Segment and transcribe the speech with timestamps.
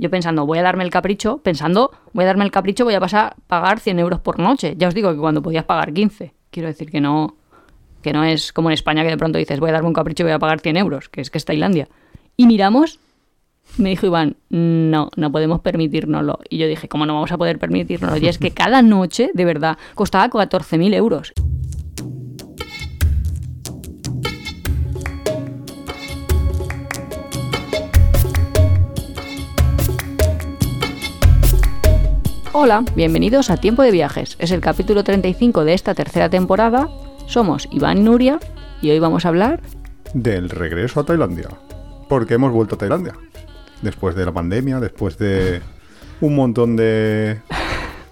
[0.00, 3.00] Yo pensando, voy a darme el capricho, pensando, voy a darme el capricho, voy a
[3.00, 4.74] pasar pagar 100 euros por noche.
[4.78, 6.32] Ya os digo que cuando podías pagar 15.
[6.50, 7.36] Quiero decir que no,
[8.00, 10.22] que no es como en España que de pronto dices, voy a darme un capricho
[10.22, 11.86] y voy a pagar 100 euros, que es que es Tailandia.
[12.38, 12.98] Y miramos,
[13.76, 16.38] me dijo Iván, no, no podemos permitírnoslo.
[16.48, 18.16] Y yo dije, ¿cómo no vamos a poder permitírnoslo?
[18.16, 21.34] Y es que cada noche, de verdad, costaba 14.000 euros.
[32.52, 34.36] Hola, bienvenidos a Tiempo de Viajes.
[34.38, 36.88] Es el capítulo 35 de esta tercera temporada.
[37.26, 38.40] Somos Iván y Nuria
[38.82, 39.60] y hoy vamos a hablar
[40.14, 41.48] del regreso a Tailandia.
[42.08, 43.14] Porque hemos vuelto a Tailandia.
[43.82, 45.60] Después de la pandemia, después de
[46.20, 47.38] un montón de...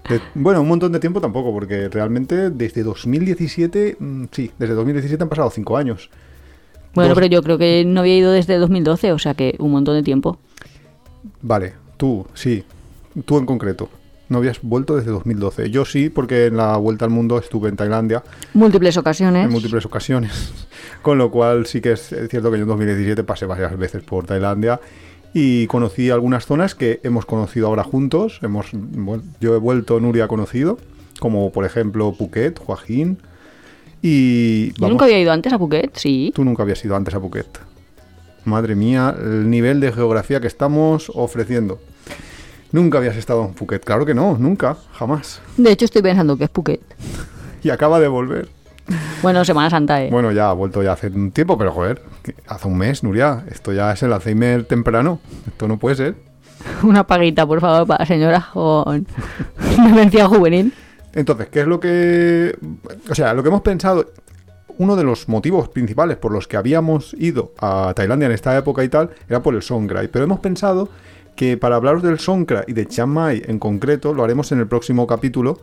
[0.09, 5.21] de- bueno, un montón de tiempo tampoco, porque realmente desde 2017, mm, sí, desde 2017
[5.21, 6.09] han pasado cinco años.
[6.95, 9.71] Bueno, Dos- pero yo creo que no había ido desde 2012, o sea que un
[9.71, 10.39] montón de tiempo.
[11.41, 12.63] Vale, tú, sí,
[13.25, 13.89] tú en concreto.
[14.29, 15.71] No habías vuelto desde 2012.
[15.71, 19.45] Yo sí, porque en la vuelta al mundo estuve en Tailandia Múltiples ocasiones.
[19.45, 20.53] en múltiples ocasiones.
[21.01, 24.25] Con lo cual sí que es cierto que yo en 2017 pasé varias veces por
[24.25, 24.79] Tailandia
[25.33, 28.39] y conocí algunas zonas que hemos conocido ahora juntos.
[28.41, 30.77] Hemos, bueno, yo he vuelto, Nuria ha conocido,
[31.19, 33.17] como por ejemplo Phuket, Hin.
[34.01, 36.31] Y Yo nunca había ido antes a Phuket, sí.
[36.33, 37.59] tú nunca habías ido antes a Phuket.
[38.45, 41.79] Madre mía, el nivel de geografía que estamos ofreciendo.
[42.71, 45.41] Nunca habías estado en Phuket, claro que no, nunca, jamás.
[45.57, 46.81] De hecho, estoy pensando que es Phuket.
[47.61, 48.47] Y acaba de volver.
[49.21, 50.09] Bueno, Semana Santa, ¿eh?
[50.09, 52.01] Bueno, ya ha vuelto ya hace un tiempo, pero joder,
[52.47, 55.19] hace un mes, Nuria, esto ya es el Alzheimer temprano.
[55.45, 56.15] Esto no puede ser.
[56.83, 59.05] Una paguita, por favor, para la señora con
[59.77, 60.73] demencia juvenil.
[61.13, 62.57] Entonces, ¿qué es lo que...
[63.09, 64.05] O sea, lo que hemos pensado,
[64.77, 68.83] uno de los motivos principales por los que habíamos ido a Tailandia en esta época
[68.83, 70.09] y tal, era por el Songkran.
[70.11, 70.89] Pero hemos pensado
[71.39, 74.67] que para hablaros del Songkran y de Chiang Mai en concreto, lo haremos en el
[74.67, 75.61] próximo capítulo,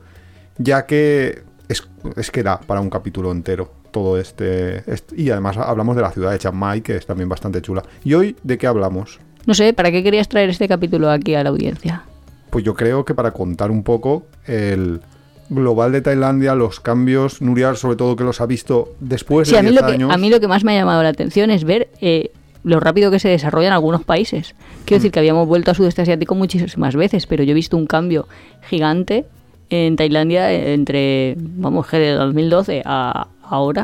[0.57, 5.59] ya que es, es que da para un capítulo entero todo este, este- Y además
[5.59, 7.83] hablamos de la ciudad de Chiang Mai, que es también bastante chula.
[8.05, 9.21] ¿Y hoy de qué hablamos?
[9.45, 12.05] No sé, ¿para qué querías traer este capítulo aquí a la audiencia?
[12.49, 15.03] Pues yo creo que para contar un poco el
[15.51, 19.59] global de Tailandia, los cambios, Nuria sobre todo que los ha visto después Sí, de
[19.59, 20.11] a mí, 10 lo que, años.
[20.15, 22.33] a mí lo que más me ha llamado la atención es ver eh,
[22.67, 24.55] lo rápido que se desarrollan algunos países.
[24.85, 25.01] Quiero Mm.
[25.03, 28.27] decir que habíamos vuelto a sudeste asiático muchísimas veces, pero yo he visto un cambio
[28.69, 29.25] gigante
[29.71, 33.83] en Tailandia entre, vamos, que de 2012 a ahora.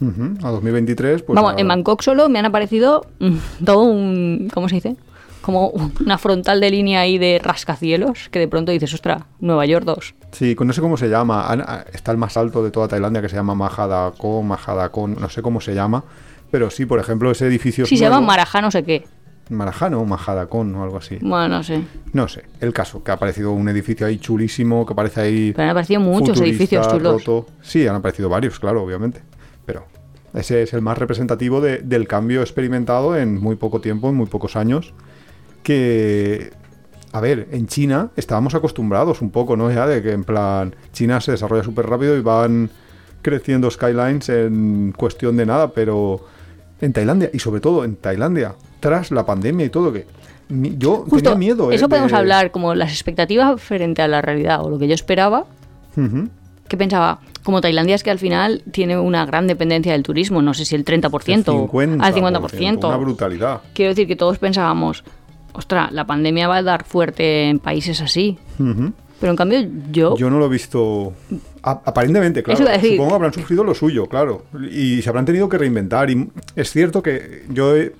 [0.00, 4.50] Ujú, a 2023, pues vamos, a- en Bangkok solo me han aparecido mm, todo un,
[4.52, 4.96] ¿cómo se dice?
[5.40, 5.68] Como
[6.00, 10.14] una frontal de línea ahí de rascacielos que de pronto dices, ostra, Nueva York 2.
[10.32, 11.84] Sí, no sé cómo se llama.
[11.92, 15.60] Está el más alto de toda Tailandia que se llama Mahadakon, Mahadakon, no sé cómo
[15.60, 16.02] se llama.
[16.54, 17.84] Pero sí, por ejemplo, ese edificio.
[17.84, 19.04] Sí, se llama Marajá no sé qué.
[19.50, 21.18] Marajano o Mahadakon o algo así.
[21.20, 21.80] Bueno, no sé.
[22.12, 22.44] No sé.
[22.60, 25.52] El caso, que ha aparecido un edificio ahí chulísimo, que aparece ahí.
[25.52, 27.24] Pero han aparecido muchos edificios chulos.
[27.26, 27.46] roto.
[27.60, 29.20] Sí, han aparecido varios, claro, obviamente.
[29.66, 29.84] Pero
[30.32, 34.26] ese es el más representativo de- del cambio experimentado en muy poco tiempo, en muy
[34.26, 34.94] pocos años.
[35.64, 36.52] Que,
[37.10, 39.72] a ver, en China estábamos acostumbrados un poco, ¿no?
[39.72, 42.70] Ya de que en plan, China se desarrolla súper rápido y van
[43.22, 46.32] creciendo skylines en cuestión de nada, pero
[46.84, 50.06] en Tailandia, y sobre todo en Tailandia, tras la pandemia y todo, que
[50.48, 51.72] yo Justo, tenía miedo.
[51.72, 51.76] ¿eh?
[51.76, 54.94] eso podemos de- hablar como las expectativas frente a la realidad o lo que yo
[54.94, 55.46] esperaba,
[55.96, 56.28] Ujú.
[56.68, 60.52] que pensaba, como Tailandia es que al final tiene una gran dependencia del turismo, no
[60.54, 62.86] sé si el 30% o 50%, al 50%.
[62.88, 63.60] Una brutalidad.
[63.72, 65.04] Quiero decir que todos pensábamos,
[65.52, 68.38] ostras, la pandemia va a dar fuerte en países así.
[68.58, 69.60] Pero en cambio
[69.92, 71.12] yo, Yo no lo he visto.
[71.64, 72.60] Aparentemente, claro.
[72.62, 72.92] Eso decir.
[72.92, 74.44] Supongo que habrán sufrido lo suyo, claro.
[74.70, 76.10] Y se habrán tenido que reinventar.
[76.10, 77.92] Y es cierto que yo he,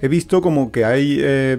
[0.00, 1.56] he visto como que hay eh,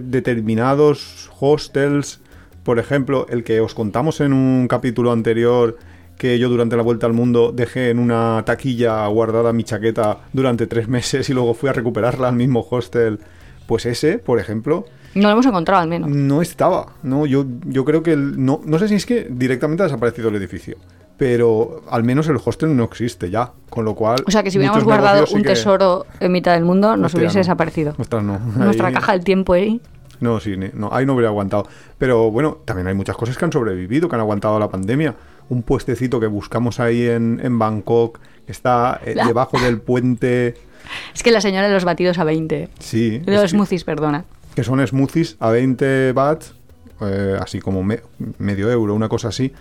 [0.52, 2.20] determinados hostels,
[2.64, 5.78] por ejemplo, el que os contamos en un capítulo anterior
[6.18, 10.68] que yo durante la vuelta al mundo dejé en una taquilla guardada mi chaqueta durante
[10.68, 13.20] tres meses y luego fui a recuperarla al mismo hostel.
[13.66, 14.86] Pues ese, por ejemplo,
[15.16, 16.10] no lo hemos encontrado al menos.
[16.10, 19.82] no estaba, no, yo, yo creo que el- no, no sé si es que directamente
[19.84, 20.76] ha desaparecido el edificio,
[21.22, 24.24] pero al menos el hostel no existe ya, con lo cual...
[24.26, 27.20] O sea que si hubiéramos guardado un que- tesoro en mitad del mundo, nos Hostia,
[27.20, 27.42] hubiese no.
[27.42, 27.96] desaparecido.
[28.24, 28.40] No.
[28.40, 29.80] Nuestra Ahí- caja del tiempo ahí.
[30.20, 31.68] No, sí, no, ahí no habría aguantado.
[32.00, 35.14] Pero bueno, también hay muchas cosas que han sobrevivido, que han aguantado la pandemia.
[35.50, 40.56] Un puestecito que buscamos ahí en, en Bangkok, que está eh, debajo del puente...
[41.14, 42.68] Es que la señora de los batidos a 20.
[42.80, 44.26] Sí, es los que- smoothies, perdona.
[44.56, 46.56] que son smoothies a 20 bahts,
[47.02, 48.02] eh, así como me-
[48.40, 49.54] medio euro, una cosa así,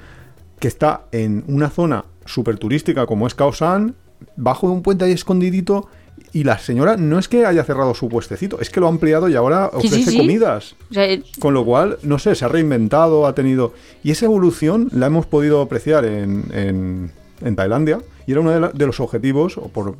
[0.60, 3.96] que está en una zona súper turística como es Khao San,
[4.36, 5.88] bajo de un puente ahí escondidito
[6.32, 9.28] Y la señora no es que haya cerrado su puestecito, es que lo ha ampliado
[9.28, 10.18] y ahora Sí, sí, ofrece sí.
[10.18, 10.76] comidas.
[10.90, 13.72] O sea, eh, Con lo cual, no sé, se ha reinventado, ha tenido...
[14.04, 17.10] Y esa evolución la hemos podido apreciar en, en-
[17.42, 19.96] en Tailandia y era uno de, la- de los objetivos, o por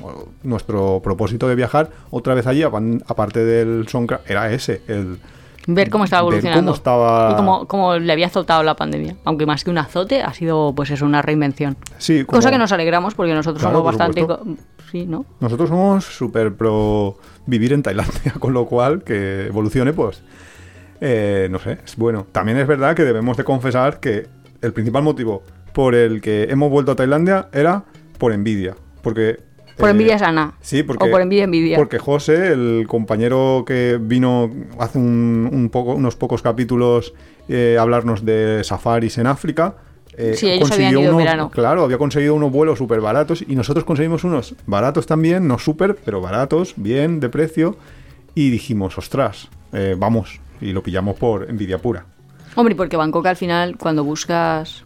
[0.00, 5.18] o nuestro propósito de viajar otra vez allí, aparte del Songkran, era ese, el...
[5.66, 6.72] ver cómo estaba evolucionando.
[6.72, 9.16] cómo estaba- Y cómo, cómo le había azotado la pandemia.
[9.24, 11.76] Aunque más que un azote, ha sido pues eso, una reinvención.
[11.98, 14.20] Sí, como- Cosa que nos alegramos porque nosotros Claro, somos por bastante...
[14.20, 14.46] supuesto.
[14.92, 15.24] Sí, ¿no?
[15.40, 17.16] Nosotros somos súper pro
[17.46, 20.22] vivir en Tailandia, con lo cual que evolucione, pues,
[21.00, 22.26] eh, no sé, es bueno.
[22.30, 24.28] También es verdad que debemos de confesar que
[24.62, 27.84] el principal motivo por el que hemos vuelto a Tailandia era
[28.18, 29.40] por envidia, porque...
[29.76, 30.54] Por eh, envidia sana.
[30.60, 31.08] Sí, porque...
[31.08, 31.76] O por envidia envidia.
[31.76, 37.14] Porque José, el compañero que vino hace un, un poco, unos pocos capítulos
[37.48, 39.76] eh, a hablarnos de safaris en África,
[40.16, 41.50] eh, Sí, ellos habían consiguió ido verano.
[41.50, 45.96] Claro, había conseguido unos vuelos súper baratos y nosotros conseguimos unos baratos también, no súper,
[46.04, 47.76] pero baratos, bien, de precio.
[48.36, 49.48] Y dijimos, ostras,
[49.96, 50.40] vamos.
[50.60, 52.06] Y lo pillamos por envidia pura.
[52.54, 54.84] Hombre, porque Bangkok al final, cuando buscas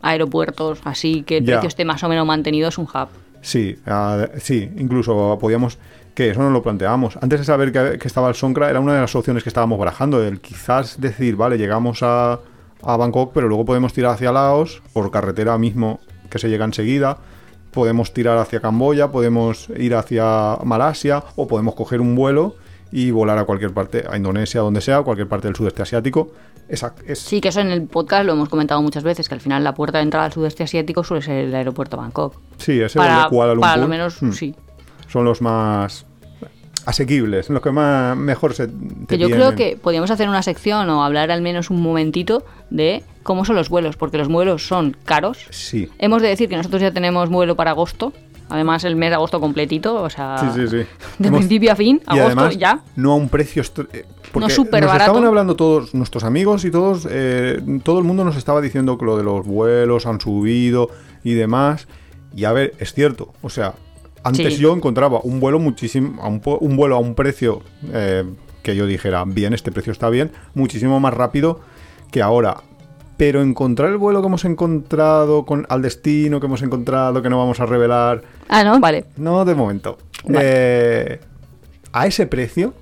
[0.00, 1.54] aeropuertos así, que el Ya.
[1.56, 3.08] precio esté más o menos mantenido, es un hub.
[3.42, 5.78] Sí, ah, sí, incluso podíamos,
[6.14, 7.18] que eso no lo planteábamos.
[7.20, 9.78] Antes de saber que, que estaba el Sonkra, era una de las opciones que estábamos
[9.78, 12.38] barajando, el quizás decir, vale, llegamos a,
[12.82, 16.00] a Bangkok, pero luego podemos tirar hacia Laos, por carretera mismo,
[16.30, 17.18] que se llega enseguida.
[17.72, 22.56] Podemos tirar hacia Camboya, podemos ir hacia Malasia, o podemos coger un vuelo
[22.90, 26.32] y volar a cualquier parte, a Indonesia, donde sea, cualquier parte del sudeste asiático.
[26.72, 29.62] Es, Sí, que eso en el podcast lo hemos comentado muchas veces, que al final
[29.62, 32.34] la puerta de entrada al sudeste asiático suele ser el aeropuerto Bangkok.
[32.56, 33.68] sí, ese Para, de Kuala Lumpur.
[33.68, 34.32] para lo menos, Mm.
[34.32, 34.54] sí.
[35.08, 36.06] son los más
[36.86, 40.88] asequibles, los que más mejor se te Que yo creo que podríamos hacer una sección
[40.90, 44.96] o hablar al menos un momentito de cómo son los vuelos, porque los vuelos son
[45.04, 45.46] caros.
[45.50, 45.88] sí.
[45.98, 48.12] Hemos de decir que nosotros ya tenemos vuelo para agosto,
[48.48, 50.76] además el mes de agosto completito, o sea, Sí, sí, sí.
[51.18, 52.80] de Hemos- principio a fin, y agosto además, ya.
[52.96, 53.62] no a un precio
[54.32, 55.10] porque súper nos barato.
[55.10, 59.04] estaban hablando todos nuestros amigos y todos eh, todo el mundo nos estaba diciendo que
[59.04, 60.88] lo de los vuelos han subido
[61.24, 61.86] y demás
[62.34, 63.74] y a ver es cierto o sea
[64.24, 64.60] antes Sí.
[64.60, 66.40] yo encontraba un vuelo muchísimo a un,
[66.76, 67.62] vuelo a un precio
[67.92, 68.24] eh,
[68.62, 71.60] que yo dijera bien este precio está bien muchísimo más rápido
[72.10, 72.56] que ahora
[73.16, 77.38] pero encontrar el vuelo que hemos encontrado con al destino que hemos encontrado que no
[77.38, 79.06] vamos a revelar Ah, no, vale.
[79.16, 79.96] no, de momento.
[80.24, 80.40] Vale.
[80.42, 81.20] Eh,
[81.92, 82.74] a ese precio,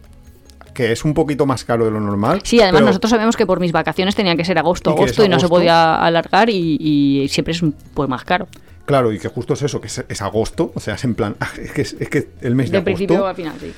[0.81, 2.41] que es un poquito más caro de lo normal.
[2.45, 5.29] Sí, además pero- nosotros sabemos que por mis vacaciones tenía que ser agosto, agosto y
[5.29, 7.63] no se podía alargar y, y siempre es
[7.95, 8.49] pues más caro.
[8.87, 11.37] Claro, y que justo es eso, que es, es agosto, o sea, es en plan,
[11.63, 13.73] es que, es, es que el mes de, De agosto, principio a final, sí.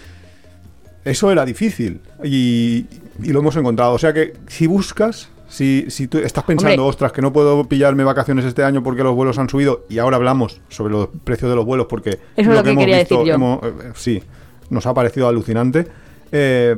[1.04, 2.86] eso era difícil y,
[3.22, 3.92] y lo hemos encontrado.
[3.94, 6.88] O sea que si buscas, si, si tú estás pensando, Hombre.
[6.90, 10.16] ostras, que no puedo pillarme vacaciones este año porque los vuelos han subido, y ahora
[10.16, 13.34] hablamos sobre los precios de los vuelos porque es lo que hemos quería decir yo.
[13.34, 14.22] hemos- eh, sí,
[14.70, 15.86] nos ha parecido alucinante.
[16.30, 16.76] eh,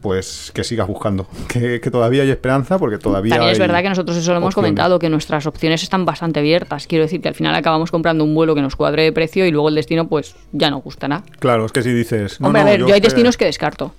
[0.00, 3.88] pues que sigas buscando, que, que todavía hay esperanza porque todavía También es verdad que
[3.90, 4.68] nosotros eso lo hemos opciones.
[4.68, 6.86] comentado, que nuestras opciones están bastante abiertas.
[6.86, 9.50] Quiero decir que al final acabamos comprando un vuelo que nos cuadre de precio y
[9.50, 11.22] luego el destino pues ya no gustará.
[11.38, 12.40] Claro, es que si dices...
[12.40, 13.92] no, Hombre, no, a ver, yo, hay destinos que descarto.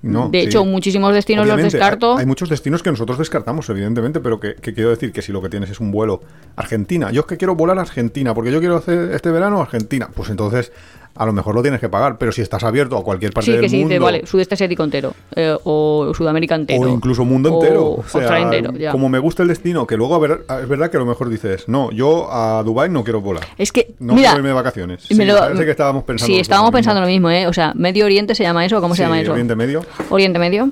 [0.00, 0.46] No, de sí.
[0.46, 2.12] hecho, muchísimos destinos Obviamente, los descarto.
[2.12, 5.32] Hay, hay muchos destinos que nosotros descartamos, evidentemente, pero que, que quiero decir que si
[5.32, 6.20] lo que tienes es un vuelo
[6.54, 10.08] Argentina, yo es que quiero volar a Argentina, porque yo quiero hacer este verano Argentina,
[10.14, 10.70] pues entonces
[11.18, 13.52] a lo mejor lo tienes que pagar, pero si estás abierto a cualquier parte Sí,
[13.52, 16.82] del que sí, mundo, dice, vale, sudeste asiático entero, eh, o Sudamérica entero.
[16.82, 18.92] o incluso mundo o entero, o sea, Australia entero, ya.
[18.92, 21.28] como me gusta el destino, que luego a ver- es verdad que a lo mejor
[21.28, 24.54] dices, no, yo a Dubai no quiero volar, Es que, no mira, quiero irme de
[24.54, 25.06] vacaciones.
[25.10, 26.78] me Sí, lo- parece que estábamos pensando Sí, estábamos lo mismo.
[26.78, 27.46] pensando lo mismo, ¿eh?
[27.46, 29.32] O sea, Medio Oriente se llama eso, ¿cómo se Sí, llama eso?
[29.32, 30.70] Oriente Medio, Oriente Medio.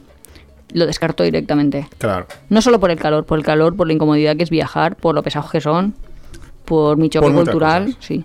[0.73, 1.89] Lo descarto directamente.
[1.99, 2.27] claro.
[2.51, 5.15] No solo por el calor, por el calor, por la incomodidad que es viajar, por
[5.15, 5.95] lo pesados que son,
[6.65, 8.05] por mi choque Por cultural, cosas.
[8.05, 8.25] sí.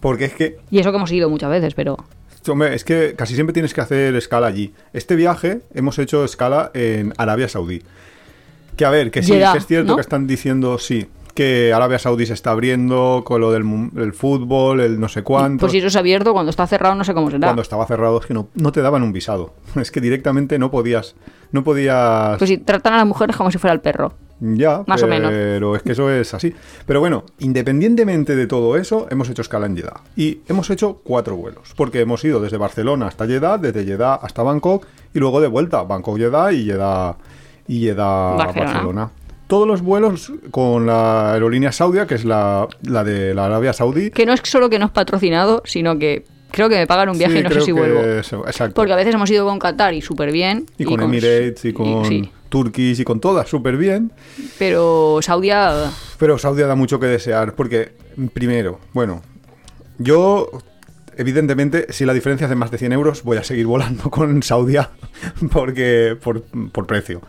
[0.00, 1.96] Porque es que Y eso que hemos ido muchas veces, pero
[2.48, 4.72] Hombre, es que casi siempre tienes que hacer escala allí.
[4.92, 7.82] Este viaje hemos hecho escala en Arabia Saudí.
[8.76, 9.96] Que a ver, que sí, que es cierto ¿no?
[9.96, 13.64] que están diciendo, sí, que Arabia Saudí se está abriendo con lo del
[13.96, 15.60] el fútbol, el no sé cuánto.
[15.60, 17.48] pues si eso es abierto, cuando está cerrado no sé cómo será.
[17.48, 19.54] Cuando estaba cerrado es que no, no te daban un visado.
[19.80, 21.14] Es que directamente no podías,
[21.52, 22.38] no podías...
[22.38, 24.14] Pues si tratan a las mujeres como si fuera el perro.
[24.40, 25.76] Ya, Más o pero menos.
[25.76, 26.54] es que eso es así.
[26.86, 30.00] Pero bueno, independientemente de todo eso, hemos hecho escala en Jeddah.
[30.16, 31.74] Y hemos hecho cuatro vuelos.
[31.76, 35.82] Porque hemos ido desde Barcelona hasta Jeddah, desde Jeddah hasta Bangkok y luego de vuelta,
[35.84, 37.16] Bangkok-Jeddah y Jeddah
[37.68, 38.72] y Jeddah Barcelona.
[38.72, 39.10] Barcelona.
[39.46, 44.10] Todos los vuelos con la aerolínea Saudia, que es la, la de la Arabia Saudí.
[44.10, 47.18] Que no es solo que no es patrocinado, sino que creo que me pagan un
[47.18, 48.00] viaje Sí, y no sé si vuelvo.
[48.00, 48.74] eso, exacto.
[48.74, 50.66] Porque a veces hemos ido con Qatar y súper bien.
[50.78, 52.30] y con Emirates y con sí.
[52.48, 54.12] Turkish y con todas súper bien.
[54.58, 55.90] Pero Saudia...
[56.18, 57.92] Pero Saudia da mucho que desear porque,
[58.34, 59.22] primero, bueno,
[59.98, 60.50] yo
[61.16, 64.42] evidentemente, si la diferencia es de más de 100 euros, voy a seguir volando con
[64.42, 64.90] Saudia
[65.52, 66.42] porque por,
[66.72, 67.20] por precio.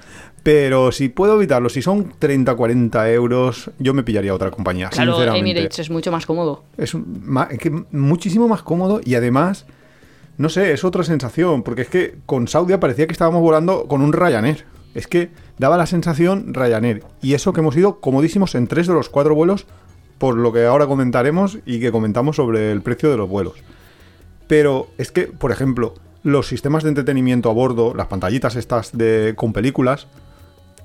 [0.44, 5.12] Pero si puedo evitarlo, si son 30, 40 euros, yo me pillaría otra compañía, Claro,
[5.14, 5.52] sinceramente.
[5.52, 6.64] Emirates es mucho más cómodo.
[6.78, 9.68] Es un- ma- es que muchísimo más cómodo y además,
[10.38, 14.02] no sé, es otra sensación, porque es que con Saudia parecía que estábamos volando con
[14.02, 14.66] un Ryanair.
[14.96, 15.30] Es que
[15.60, 17.04] daba la sensación Ryanair.
[17.22, 19.68] Y eso que hemos ido comodísimos en tres de los cuatro vuelos,
[20.18, 23.54] por lo que ahora comentaremos y que comentamos sobre el precio de los vuelos.
[24.48, 25.94] Pero es que, por ejemplo,
[26.24, 30.08] los sistemas de entretenimiento a bordo, las pantallitas estas de, con películas,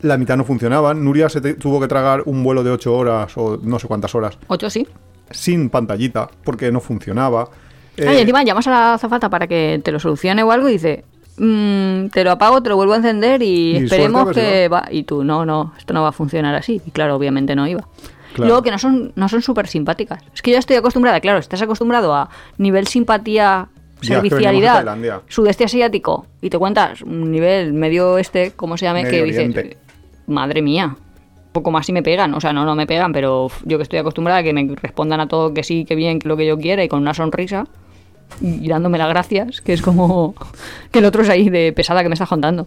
[0.07, 1.05] la mitad no funcionaban.
[1.05, 4.39] Nuria se tuvo que tragar un vuelo de 8 horas o no sé cuántas horas
[4.49, 4.87] Ocho sí.
[5.31, 7.49] sin pantallita porque no funcionaba.
[7.97, 10.69] Eh, Ah, y encima llamas a la azafata para que te lo solucione o algo
[10.69, 11.05] y dice,
[11.39, 14.87] "Mm, te lo apago, te lo vuelvo a encender y, Y esperemos que va.
[14.91, 16.81] Y tú, no, no, esto no va a funcionar así.
[16.87, 17.87] Y claro, obviamente no iba.
[18.35, 18.49] Claro.
[18.49, 20.23] Luego que no son no son súper simpáticas.
[20.35, 23.69] Es que yo estoy acostumbrada, claro, estás acostumbrado a nivel simpatía,
[24.03, 29.05] Ya, servicialidad, sudeste asiático, y te cuentas un nivel medio este, ¿cómo se llame?
[29.05, 29.77] Medio que dices,
[30.27, 30.97] madre mía,
[31.53, 32.35] poco más y me pegan.
[32.35, 35.21] O sea, no, no me pegan, pero yo que estoy acostumbrada a que me respondan
[35.21, 37.67] a todo que sí, que bien, que lo que yo quiera y con una sonrisa
[38.41, 40.35] y dándome las gracias, que es como
[40.91, 42.67] que el otro es ahí de pesada que me estás contando.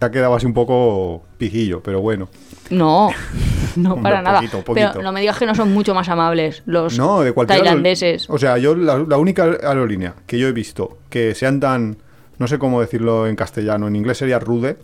[0.00, 2.28] Ya quedaba así un poco pijillo, pero bueno.
[2.70, 3.10] No,
[3.76, 4.38] no Hombre, para nada.
[4.40, 4.90] poquito, poquito.
[4.92, 8.28] Pero no me digas que no son mucho más amables los No, de tailandeses.
[8.30, 11.96] O sea, yo la, la única aerolínea que yo he visto que sean tan.
[12.38, 14.76] No sé cómo decirlo en castellano, en inglés sería rude.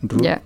[0.00, 0.42] rude, Ya.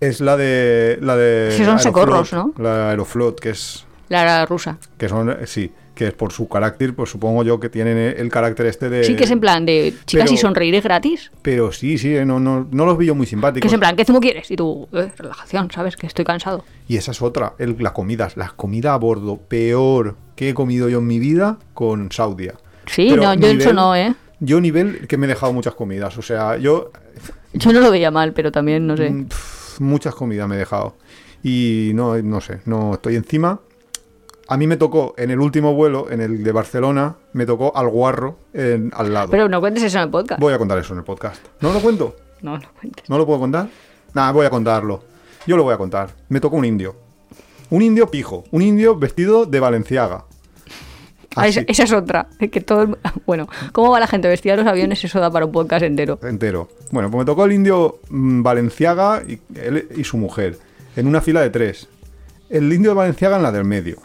[0.00, 0.98] Es la de.
[1.00, 2.52] La de Sí, son Aeroflot, secorros, ¿no?
[2.58, 3.86] La Aeroflot, que es.
[4.08, 4.78] La rusa.
[4.98, 5.36] Que son.
[5.46, 9.04] Sí, que es por su carácter, pues supongo yo que tienen el carácter este de.
[9.04, 11.32] Sí, que es en plan de chicas y sonreír es gratis.
[11.40, 13.66] Pero sí, sí, eh, no, no, no los vi yo muy Que simpáticos.
[13.68, 14.50] es en plan, ¿qué zumo quieres?
[14.50, 15.96] Y tú, eh, relajación, ¿sabes?
[15.96, 16.62] Que estoy cansado.
[16.86, 18.36] Y esa es otra, el, las comidas.
[18.36, 22.54] La comida a bordo, peor que he comido yo en mi vida con Saudia.
[22.84, 24.14] Sí, Pero no, yo eso no, ¿eh?
[24.38, 26.18] Yo nivel que me he dejado muchas comidas.
[26.18, 26.92] O sea, yo
[27.54, 29.08] Yo no lo veía mal, pero también, no sé.
[29.10, 29.28] mm,
[29.80, 30.94] muchas comidas me he dejado.
[31.42, 33.60] Y no, no sé, no estoy encima.
[34.48, 37.88] A mí me tocó en el último vuelo, en el de Barcelona, me tocó al
[37.88, 39.30] guarro en- al lado.
[39.30, 40.40] Pero no cuentes eso en el podcast.
[40.40, 41.44] Voy a contar eso en el podcast.
[41.60, 42.16] ¿No lo cuento?
[42.42, 43.08] No, no cuentes.
[43.10, 43.68] ¿No lo puedo contar?
[44.14, 45.02] Nada, voy a contarlo.
[45.46, 46.10] Yo lo voy a contar.
[46.28, 46.94] Me tocó un indio.
[47.70, 48.44] Un indio pijo.
[48.52, 50.24] Un indio vestido de Valenciaga.
[51.34, 52.28] Ah, esa, es otra.
[52.50, 55.02] Que todo el- Bueno, ¿cómo va la gente vestida de los aviones?
[55.04, 56.18] Eso da para un podcast entero.
[56.22, 56.68] entero.
[56.90, 60.58] Bueno, pues me tocó el indio mm, Valenciaga y, él y su mujer.
[60.94, 61.88] En una fila de tres.
[62.48, 63.98] El indio de Valenciaga en la del medio.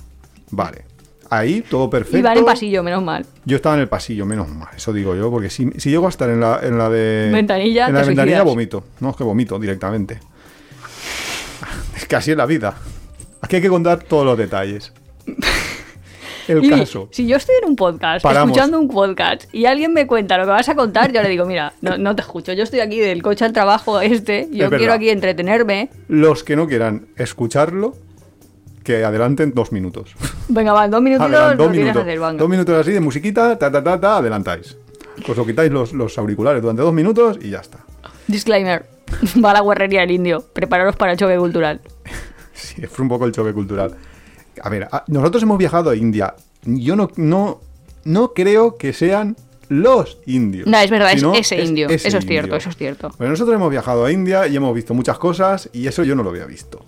[0.50, 0.86] Vale.
[1.30, 2.18] Ahí todo perfecto.
[2.18, 3.26] Y van en pasillo, menos mal.
[3.46, 6.10] Yo estaba en el pasillo, menos mal, eso digo yo, porque si, si llego a
[6.10, 7.30] estar en la, en la de.
[7.32, 8.84] Ventanilla, En la ventanilla vomito.
[9.00, 10.20] No, es que vomito directamente.
[11.96, 12.76] Es que así es la vida.
[13.42, 14.92] Aquí hay que contar todos los detalles.
[16.48, 17.08] El Y caso.
[17.12, 18.50] si yo estoy en un podcast, Paramos.
[18.52, 21.46] escuchando un podcast, y alguien me cuenta lo que vas a contar, yo le digo,
[21.46, 22.54] mira, no, no te escucho.
[22.54, 25.90] Yo estoy aquí del coche al trabajo este, yo quiero aquí entretenerme.
[26.08, 27.96] Los que no quieran escucharlo,
[28.84, 30.16] que adelanten dos minutos.
[30.48, 32.02] Venga, va, en dos minutitos Adelan- lo dos minutos.
[32.04, 32.38] hacer.
[32.38, 34.76] Dos minutos así de musiquita, ta, ta, ta, ta, adelantáis.
[35.28, 37.80] Os lo quitáis los, los auriculares durante dos minutos y ya está.
[38.28, 38.86] Disclaimer.
[39.44, 40.44] Va a la guarrería del indio.
[40.54, 41.82] Prepararos para el choque cultural.
[42.54, 43.96] Sí, fue un poco el choque cultural.
[44.62, 46.36] A ver, a- nosotros hemos viajado a India.
[46.64, 47.62] Yo no, no,
[48.04, 49.36] no creo que sean
[49.70, 50.68] los indios.
[50.68, 51.88] No, es verdad, es ese indio.
[51.88, 53.10] ese eso es cierto, eso es cierto.
[53.18, 56.24] Bueno, nosotros hemos viajado a India y hemos visto muchas cosas y eso yo no
[56.24, 56.84] lo había visto.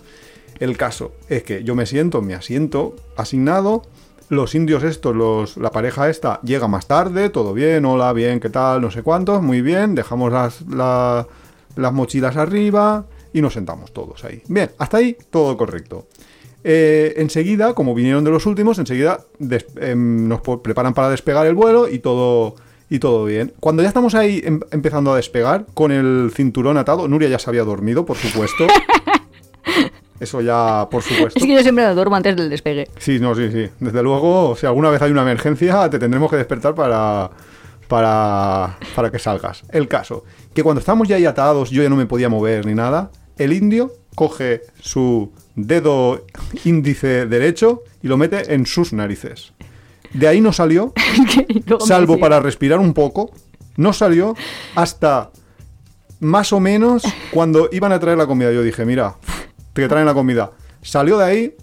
[0.60, 3.84] El caso es que yo me siento en mi asiento asignado.
[4.30, 8.50] Los indios estos, los, la pareja esta, llega más tarde, todo bien, hola, bien, ¿qué
[8.50, 8.82] tal?
[8.82, 11.28] No sé cuántos, muy bien, dejamos las, la-
[11.76, 14.42] las mochilas arriba y nos sentamos todos ahí.
[14.48, 16.08] Bien, hasta ahí todo correcto.
[16.64, 21.56] Eh, enseguida, como vinieron de los últimos, enseguida des- em, nos preparan para despegar el
[21.56, 22.56] vuelo y todo,
[22.90, 23.54] y todo bien.
[23.60, 27.50] Cuando ya estamos ahí em- empezando a despegar, con el cinturón atado, Nuria ya se
[27.50, 28.66] había dormido, por supuesto.
[30.20, 31.38] Eso ya, por supuesto.
[31.38, 32.88] Es que yo siempre me duermo antes del despegue.
[32.98, 33.70] Sí, no, sí, sí.
[33.80, 37.30] Desde luego, si alguna vez hay una emergencia, te tendremos que despertar para,
[37.90, 39.64] para, para que salgas.
[39.70, 42.74] El caso, que cuando estamos ya ahí atados, yo ya no me podía mover ni
[42.74, 46.26] nada, el indio coge su dedo
[46.66, 49.54] índice derecho y lo mete en sus narices.
[50.14, 50.94] De ahí no salió,
[51.86, 53.32] salvo para respirar un poco,
[53.78, 54.36] no salió
[54.76, 55.32] hasta
[56.20, 58.52] más o menos cuando iban a traer la comida.
[58.52, 59.16] Yo dije, mira,
[59.74, 60.52] que traen la comida.
[60.82, 61.56] Salió de ahí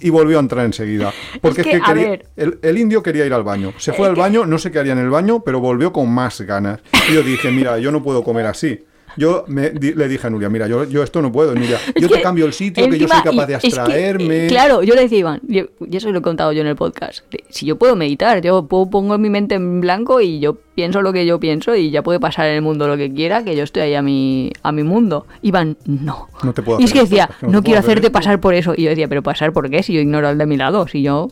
[0.00, 1.12] y volvió a entrar enseguida.
[1.40, 2.26] Porque es que, que, a quería- ver.
[2.36, 3.72] el, el indio quería ir al baño.
[3.78, 6.40] Se fue al baño, no sé qué haría en el baño, pero volvió con más
[6.42, 6.80] ganas.
[7.10, 8.84] Y yo dije, mira, yo no puedo comer así.
[9.18, 11.78] Yo me di- le dije a Nuria, mira, yo, yo esto no puedo, Nuria.
[11.94, 14.44] Es Yo que te cambio el sitio, que yo soy capaz de que, abstraerme.
[14.46, 16.76] eh, claro, yo le decía Iván, yo- y eso lo he contado yo en el
[16.76, 17.24] podcast.
[17.50, 21.12] Si yo puedo meditar, yo puedo, pongo mi mente en blanco y yo pienso lo
[21.12, 23.64] que yo pienso y ya puede pasar en el mundo lo que quiera, que yo
[23.64, 25.26] estoy ahí a mi, a mi mundo.
[25.42, 26.28] Iván, no.
[26.44, 28.12] No te puedo y es que decía, no no, quiero hacerte esto".
[28.12, 28.74] pasar por eso.
[28.76, 31.02] Y yo decía, pero pasar por qué si yo ignoro al de mi lado, si
[31.02, 31.28] yo.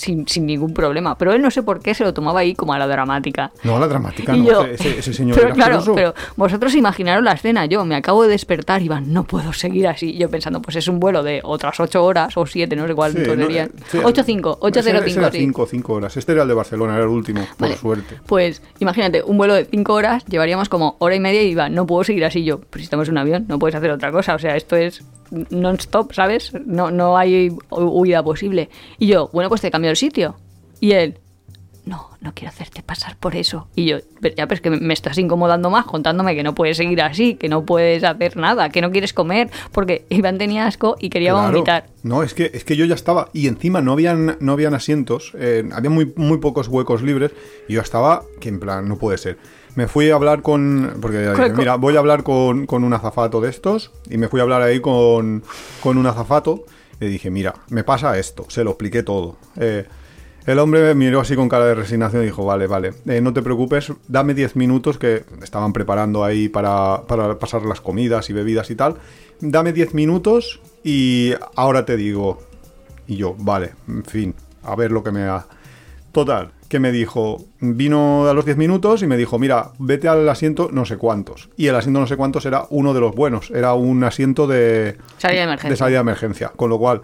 [0.00, 1.16] Sin, sin ningún problema.
[1.18, 3.52] Pero él no sé por qué se lo tomaba ahí como a la dramática.
[3.64, 4.46] No, la dramática Y no.
[4.46, 7.66] yo- ese, ese señor pero era claro, pero vosotros imaginaros la escena.
[7.66, 10.16] Yo me acabo de despertar y van, no puedo seguir así.
[10.16, 13.12] Yo pensando, pues es un vuelo de otras 8 horas o 7, no sé cuál
[13.12, 15.38] Sí, no, eh, sí, 8.5, ese era- ese 8.05, era sí.
[15.38, 16.16] 5, 5 horas.
[16.16, 18.16] Este era el de Barcelona, era el último, por Vale, suerte.
[18.26, 21.86] Pues imagínate, un vuelo de 5 horas llevaríamos como hora y media y iba, no
[21.86, 22.44] puedo seguir así.
[22.44, 24.34] Yo, pues si estamos en un avión, no puedes hacer otra cosa.
[24.34, 25.02] O sea, esto es
[25.50, 26.52] non-stop, ¿sabes?
[26.66, 28.68] No, no hay hu- huida posible.
[28.98, 30.36] Y yo, bueno, pues te cambio el sitio.
[30.80, 31.18] Y él,
[31.86, 33.68] no, no quiero hacerte pasar por eso.
[33.74, 36.54] Y yo, "Pero ya, pero es que me- me estás incomodando más contándome que no
[36.54, 40.66] puedes seguir así, que no puedes hacer nada, que no quieres comer, porque Iván tenía
[40.66, 41.52] asco y quería Claro.
[41.52, 41.86] vomitar.
[42.02, 43.30] No, es que, es que yo ya estaba.
[43.32, 45.32] Y encima no habían, no habían asientos.
[45.38, 47.32] eh, había muy, muy pocos huecos libres.
[47.68, 49.38] Y yo estaba que en plan, no puede ser.
[49.76, 50.96] Me fui a hablar con.
[51.00, 53.92] Porque Con- mira, voy a hablar con, con un azafato de estos.
[54.08, 55.42] Y me fui a hablar ahí con,
[55.82, 56.64] con un azafato.
[56.98, 58.44] Le dije, mira, me pasa esto.
[58.48, 59.36] Se lo expliqué todo.
[59.56, 59.86] Eh,
[60.46, 63.32] el hombre me miró así con cara de resignación y dijo, vale, vale, eh, no
[63.32, 68.32] te preocupes, dame 10 minutos que estaban preparando ahí para, para pasar las comidas y
[68.32, 68.96] bebidas y tal.
[69.40, 72.38] Dame 10 minutos y ahora te digo.
[73.06, 75.46] Y yo, vale, en fin, a ver lo que me ha...
[76.12, 80.26] Total, que me dijo, vino a los 10 minutos y me dijo, mira, vete al
[80.28, 81.50] asiento no sé cuántos.
[81.56, 84.96] Y el asiento no sé cuántos era uno de los buenos, era un asiento de,
[85.18, 85.70] Salida de emergencia.
[85.70, 86.52] de salida de emergencia.
[86.54, 87.02] Con lo cual,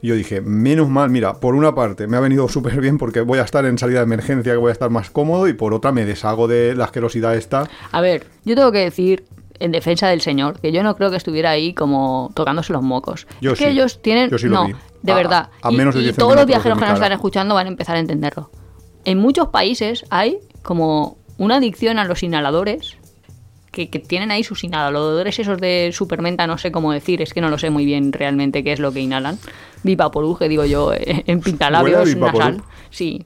[0.00, 3.40] yo dije, menos mal, mira, por una parte me ha venido súper bien porque voy
[3.40, 5.90] a estar en salida de emergencia, que voy a estar más cómodo, y por otra
[5.90, 7.68] me deshago de la asquerosidad esta.
[7.90, 9.24] A ver, yo tengo que decir
[9.58, 13.26] en defensa del señor que yo no creo que estuviera ahí como tocándose los mocos.
[13.40, 13.70] Yo es que sí.
[13.72, 14.74] ellos tienen Yo sí lo no, vi.
[15.02, 15.48] de A- verdad.
[15.60, 17.70] a y, menos de y 10 todos los viajeros que nos están escuchando van a
[17.70, 18.52] empezar a entenderlo.
[19.08, 22.98] En muchos países hay como una adicción a los inhaladores
[23.72, 27.40] que, que tienen ahí sus inhaladores esos de supermenta, no sé cómo decir, es que
[27.40, 29.38] no lo sé muy bien realmente qué es lo que inhalan.
[29.82, 32.62] Vivaporú, que digo yo, eh, en pintalabios nasal.
[32.90, 33.24] Sí.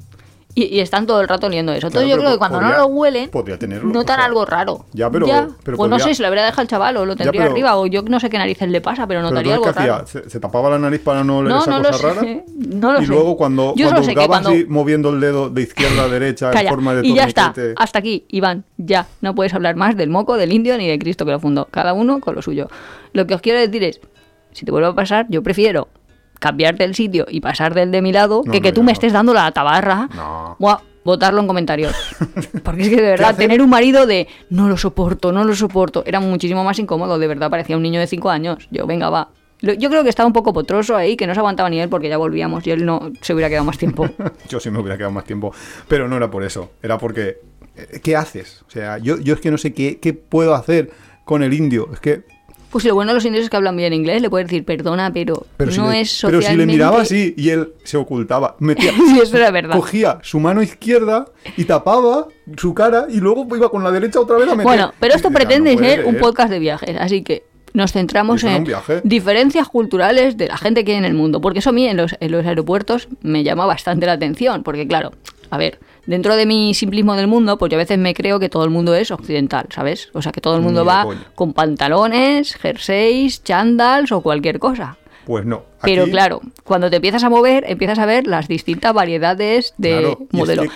[0.54, 1.86] Y, y están todo el rato oliendo eso.
[1.86, 4.84] Entonces Claro, yo creo que cuando no lo huelen, tenerlo, notan o sea, algo raro.
[4.92, 5.26] ya, pero-
[5.64, 7.76] pero pues no sé, se lo habría dejado al chaval o lo tendría pero- arriba
[7.78, 9.94] o yo no sé qué narices le pasa, pero notaría algo ¿qué raro.
[10.02, 10.22] hacía?
[10.24, 12.20] ¿Se, se tapaba la nariz para no oler No, esa no cosa lo rara?
[12.20, 13.12] sé, no lo y sé.
[13.12, 16.94] luego cuando, Yo cuando cuando- así, moviendo el dedo de izquierda a derecha en forma
[16.96, 17.54] de Y ya está.
[17.76, 18.64] Hasta aquí, Iván.
[18.76, 19.06] Ya.
[19.22, 21.66] No puedes hablar más del moco, del indio ni de Cristo que lo fundó.
[21.70, 22.68] Cada uno con lo suyo.
[23.14, 24.00] Lo que os quiero decir es,
[24.52, 25.88] si te vuelve a pasar, yo prefiero
[26.42, 28.92] cambiarte el sitio y pasar del de mi lado No, que no, que tú me
[28.92, 30.08] estés dando la tabarra.
[30.14, 30.56] No.
[30.58, 31.94] Buah, votarlo en comentarios.
[32.64, 36.02] Porque es que de verdad, tener un marido de no lo soporto, no lo soporto,
[36.04, 37.18] era muchísimo más incómodo.
[37.18, 38.68] De verdad, parecía un niño de 5 años.
[38.72, 39.30] Yo, venga, va.
[39.60, 42.08] Yo creo que estaba un poco potroso ahí, que no se aguantaba ni él porque
[42.08, 44.08] ya volvíamos y él no se hubiera quedado más tiempo.
[44.48, 45.54] Yo sí me hubiera quedado más tiempo.
[45.86, 46.72] Pero no era por eso.
[46.82, 47.38] Era porque.
[47.76, 48.64] eh, ¿Qué haces?
[48.66, 50.90] O sea, yo, yo es que no sé qué, qué puedo hacer
[51.24, 51.88] con el indio.
[51.92, 52.24] Es que.
[52.72, 55.12] Pues lo bueno de los indios es que hablan bien inglés, le puedes decir perdona,
[55.12, 56.50] pero, Pero, no si, le, es pero socialmente...
[56.50, 59.76] si le miraba así y él se ocultaba, metía, Sí, eso era verdad.
[59.76, 64.36] cogía su mano izquierda y tapaba su cara y luego iba con la derecha otra
[64.38, 64.64] vez a meter.
[64.64, 66.20] Bueno, pero esto decía, pretende "No puede ser un ser".
[66.20, 68.66] podcast de viajes, así que nos centramos en
[69.04, 71.96] diferencias culturales de la gente que hay en el mundo, porque eso a mí en
[71.98, 75.12] los, en los aeropuertos me llama bastante la atención, porque claro,
[75.50, 78.48] a ver, dentro de mi simplismo del mundo, pues yo a veces me creo que
[78.48, 80.08] todo el mundo es occidental, ¿sabes?
[80.12, 81.20] O sea, que todo el mundo va coña.
[81.34, 84.96] con pantalones, jerseys, chandals o cualquier cosa.
[85.24, 85.62] Pues no.
[85.82, 90.18] Pero claro, cuando te empiezas a mover, empiezas a ver las distintas variedades de Claro,
[90.20, 90.62] y es modelo.
[90.64, 90.70] que-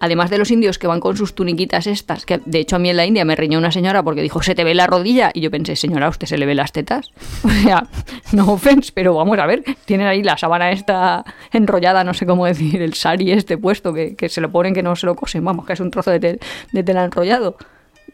[0.00, 2.90] Además de los indios que van con sus tuniquitas estas, que de hecho a mí
[2.90, 5.30] en la India me riñó una señora porque dijo, se te ve la rodilla.
[5.32, 7.12] Y yo pensé, señora, ¿a usted se le ve las tetas?
[7.46, 7.88] O sea,
[8.32, 12.46] no offense, pero vamos a ver, tienen ahí la sábana esta enrollada, no sé cómo
[12.46, 15.44] decir, el sari este puesto, que, que se lo ponen que no se lo cosen,
[15.44, 16.38] vamos, que es un trozo de,
[16.72, 17.56] de tela enrollado.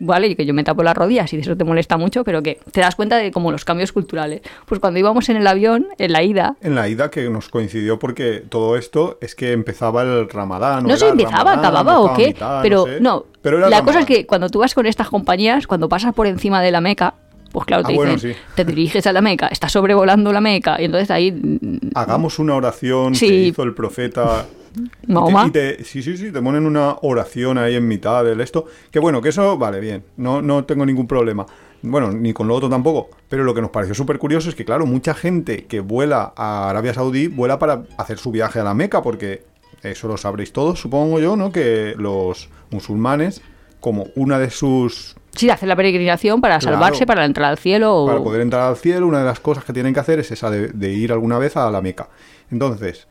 [0.05, 2.43] Vale, y que yo me tapo las rodillas y de eso te molesta mucho, pero
[2.43, 4.41] que te das cuenta de como los cambios culturales.
[4.67, 8.01] Pues cuando íbamos en el avión, en la ida, En la ida que nos coincidió
[8.01, 10.85] porque todo esto es que empezaba el ramadán.
[10.87, 13.01] no sé, empezaba, Ramadán, acababa o qué, mitad, pero sé.
[13.01, 13.27] no.
[13.43, 13.85] Pero la Ramadán.
[13.87, 16.81] cosa es que cuando tú vas con estas compañías, cuando pasas por encima de la
[16.81, 17.15] Meca,
[17.53, 18.39] pues claro, Ah, te bueno, dicen, sí.
[18.57, 21.61] te diriges a la Meca, estás sobrevolando la Meca, y entonces ahí,
[21.95, 23.29] Hagamos una oración Sí.
[23.29, 24.47] que hizo el profeta.
[24.75, 25.45] Y te- Mahoma.
[25.47, 28.67] y te- sí, sí, sí, te ponen una oración ahí en mitad del esto.
[28.91, 31.47] Que bueno, que eso vale bien, no, no tengo ningún problema.
[31.83, 33.11] Bueno, ni con lo otro tampoco.
[33.29, 36.71] Pero lo que nos pareció súper curioso es que, claro, mucha gente que vuela a
[36.71, 39.45] Arabia Saudí vuela para hacer su viaje a la Meca, porque
[39.83, 41.51] eso lo sabréis todos, supongo yo, ¿no?
[41.51, 43.43] Que los musulmanes,
[43.81, 46.77] como una de sus Sí, hacer la peregrinación para Claro.
[46.77, 47.97] salvarse, para entrar al cielo.
[48.05, 50.31] o- Para poder entrar al cielo, una de las cosas que tienen que hacer es
[50.31, 52.09] esa de, de ir alguna vez a la Meca.
[52.51, 53.09] Entonces,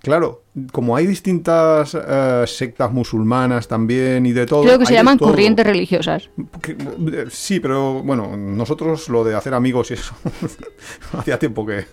[0.00, 4.62] claro, como hay distintas eh, sectas musulmanas también y de todo.
[4.62, 6.30] Creo que se llaman corrientes religiosas.
[6.62, 10.14] Que- eh, sí, pero bueno, nosotros lo de hacer amigos y eso,
[11.18, 11.86] hacía tiempo que,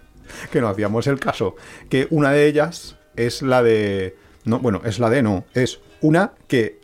[0.52, 1.56] que no hacíamos el caso.
[1.90, 4.16] Que una de ellas es la de.
[4.46, 5.46] No, bueno, es la de no.
[5.54, 6.80] Es una que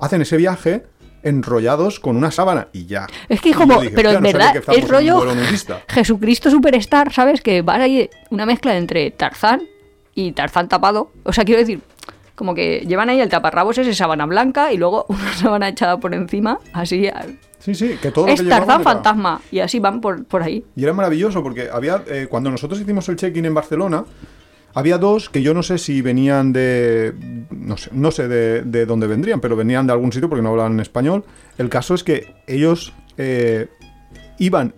[0.00, 0.84] hacen ese viaje
[1.22, 3.06] enrollados con una sábana y ya.
[3.28, 5.82] Es que como, dije, pero "Hostia, en no verdad es rollo vuelo nudista".
[5.88, 7.40] Jesucristo Superstar, ¿sabes?
[7.42, 9.62] Que va ahí una mezcla entre Tarzán
[10.14, 11.12] y Tarzán tapado.
[11.24, 11.80] O sea, quiero decir,
[12.34, 16.14] como que llevan ahí el taparrabos ese sábana blanca y luego una sábana echada por
[16.14, 17.08] encima, así.
[17.58, 20.64] Sí, sí, que todo lo Es que Tarzán fantasma y así van por, por ahí.
[20.74, 24.04] Y era maravilloso porque había, eh, cuando nosotros hicimos el check-in en Barcelona,
[24.72, 27.12] había dos que yo no sé si venían de,
[27.50, 30.50] no sé, no sé de, de dónde vendrían, pero venían de algún sitio porque no
[30.50, 31.24] hablaban español.
[31.58, 33.68] El caso es que ellos eh,
[34.38, 34.74] iban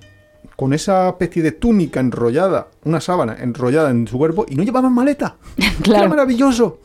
[0.63, 4.93] con esa especie de túnica enrollada, una sábana enrollada en su cuerpo y no llevaban
[4.95, 5.35] maleta.
[5.83, 6.03] Claro.
[6.05, 6.79] Era maravilloso.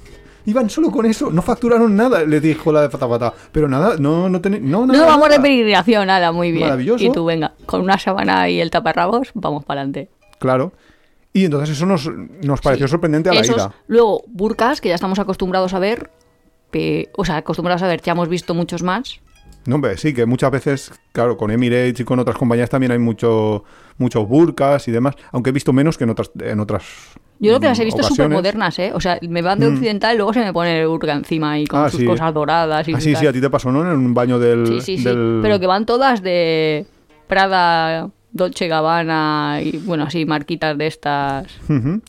[0.48, 3.32] Iban solo con eso, no facturaron nada, les dijo la de Fatafata.
[3.52, 4.64] Pero nada, no, no tenéis.
[4.64, 5.42] No, nada, No, vamos de nada.
[5.44, 6.64] peregrinación, nada, muy bien.
[6.64, 7.04] Maravilloso.
[7.06, 10.10] Y tú, venga, con una sábana y el taparrabos, vamos para adelante.
[10.40, 10.72] Claro.
[11.34, 12.10] Y entonces eso nos,
[12.42, 13.74] nos pareció sorprendente a la Esos, ida.
[13.86, 16.10] luego, burkas, que ya estamos acostumbrados a ver.
[16.72, 19.20] pe- o sea, acostumbrados a ver, ya hemos visto muchos más.
[19.68, 23.00] No, hombre, sí, que muchas veces, claro, con Emirates y con otras compañías también hay
[23.00, 23.66] mucho,
[23.98, 26.84] muchos burkas y demás, aunque he visto menos que en otras, en otras
[27.40, 28.92] Yo creo que las he mm, visto súper modernas, ¿eh?
[28.94, 31.68] O sea, me van de occidental y luego se me pone el burka encima y
[31.68, 32.06] con Ah, sus sí.
[32.06, 33.82] cosas doradas y Ah, sí, sí, a ti te pasó, ¿no?
[33.82, 34.66] En un baño del...
[34.68, 35.04] Sí, sí, sí.
[35.42, 36.86] Pero que van todas de
[37.28, 41.48] Prada, Dolce Gabbana y, bueno, así, marquitas de estas.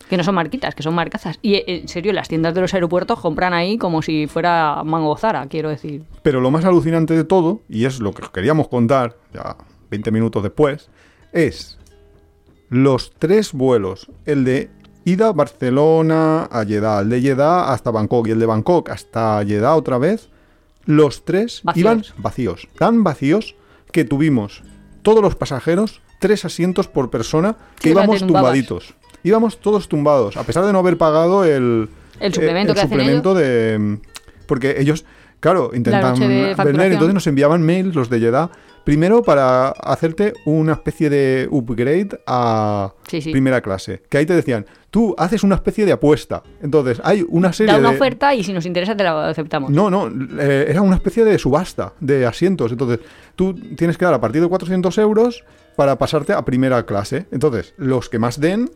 [0.09, 1.39] Que no son marquitas, que son marcazas.
[1.43, 5.17] Y, eh, en serio, las tiendas de los aeropuertos compran ahí como si fuera Mango
[5.17, 6.03] Zara, quiero decir.
[6.23, 9.57] Pero lo más alucinante de todo, y es lo que os queríamos contar, ya
[9.91, 10.91] 20 minutos después,
[11.33, 11.79] es
[12.69, 14.11] los tres vuelos.
[14.25, 14.71] El de
[15.05, 19.75] ida Barcelona a Jeddah, el de Jeddah hasta Bangkok y el de Bangkok hasta Jeddah
[19.75, 20.29] otra vez.
[20.85, 21.81] Los tres Vacíos.
[21.81, 23.57] iban vacíos, tan vacíos
[23.93, 24.63] que tuvimos
[25.03, 28.95] todos los pasajeros tres asientos por persona que íbamos tumbaditos.
[29.25, 31.89] Íbamos todos tumbados, a pesar de no haber pagado el,
[32.21, 33.99] El suplemento eh, que hacen suplemento de
[34.47, 35.05] porque ellos
[35.41, 38.51] claro intentan vender entonces nos enviaban mails los de Jeddah
[38.85, 43.31] primero para hacerte una especie de upgrade a Sí, sí.
[43.31, 47.53] primera clase que ahí te decían tú haces una especie de apuesta entonces hay una
[47.53, 49.71] serie Da una de oferta y si nos interesa te la aceptamos.
[49.71, 50.09] no, no,
[50.41, 52.73] eh, era una especie de subasta de asientos.
[52.73, 53.01] Entonces,
[53.37, 55.45] tú tienes que dar a partir de 400 euros
[55.79, 57.27] para pasarte a primera clase.
[57.31, 58.69] Entonces, los que más den,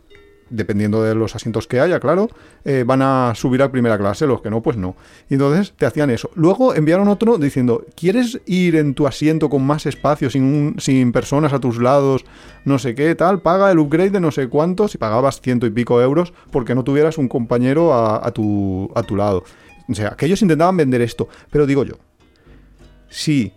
[0.49, 2.29] dependiendo de los asientos que haya, claro,
[2.63, 4.95] eh, van a subir a primera clase, los que no, pues no.
[5.29, 6.29] Y entonces te hacían eso.
[6.35, 11.11] Luego enviaron otro diciendo, ¿quieres ir en tu asiento con más espacio, sin, un- sin
[11.11, 12.23] personas a tus lados,
[12.63, 13.41] no sé qué, tal?
[13.41, 16.85] Paga el upgrade de no sé cuántos y pagabas ciento y pico euros porque no
[16.85, 19.43] tuvieras un compañero a, tu, a tu lado.
[19.89, 21.27] O sea, que intentaban vender esto.
[21.51, 21.95] Pero digo yo,
[23.09, 23.51] si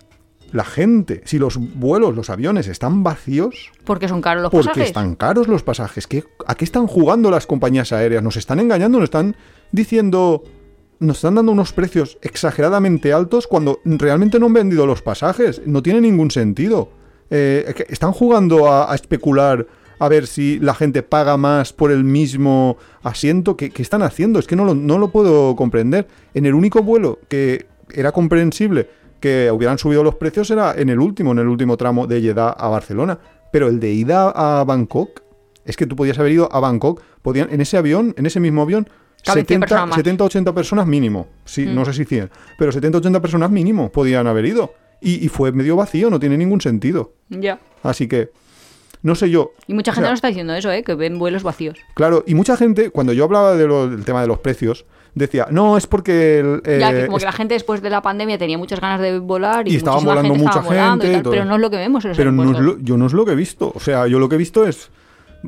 [0.56, 4.88] la gente, si los vuelos, los aviones están vacíos, Porque son caros los porque pasajes.
[4.88, 6.06] están caros los pasajes.
[6.06, 8.22] ¿Qué, ¿A qué están jugando las compañías aéreas?
[8.22, 8.98] ¿Nos están engañando?
[8.98, 9.36] ¿Nos están
[9.72, 10.42] diciendo...
[10.98, 15.60] Nos están dando unos precios exageradamente altos cuando realmente no han vendido los pasajes.
[15.66, 16.88] No tiene ningún sentido.
[17.28, 19.66] Eh, están jugando a, a especular
[19.98, 23.58] a ver si la gente paga más por el mismo asiento.
[23.58, 24.38] ¿Qué, qué están haciendo?
[24.38, 26.08] Es que no lo, no lo puedo comprender.
[26.32, 28.88] En el único vuelo que era comprensible
[29.26, 32.50] que hubieran subido los precios era en el último, en el último tramo de Jeddah
[32.50, 33.18] a Barcelona.
[33.52, 35.20] Pero el de ida a Bangkok,
[35.64, 38.62] es que tú podías haber ido a Bangkok, podían, en ese avión, en ese mismo
[38.62, 38.88] avión,
[39.24, 39.96] Caben 100 70, personas más.
[39.96, 41.26] 70, 80 personas mínimo.
[41.44, 41.74] Sí, Mm.
[41.74, 44.72] no sé si 100, pero 70, 80 personas mínimo podían haber ido.
[45.00, 47.12] Y, y fue medio vacío, no tiene ningún sentido.
[47.28, 47.58] Ya.
[47.82, 48.30] Así que,
[49.02, 49.52] no sé yo.
[49.66, 50.82] Y mucha O gente sea, nos está diciendo eso, ¿eh?
[50.84, 51.76] Que ven vuelos vacíos.
[51.94, 55.48] Claro, y mucha gente, cuando yo hablaba de lo- del tema de los precios, decía,
[55.50, 56.38] no, es porque...
[56.40, 59.00] el, ya, eh, que como que la gente después de la pandemia tenía muchas ganas
[59.00, 61.60] de volar y, Y volando gente mucha estaba volando y gente, tal, pero no es
[61.60, 63.34] lo que vemos en los Pero no es lo- yo no es lo que he
[63.36, 63.72] visto.
[63.74, 64.90] O sea, yo lo que he visto es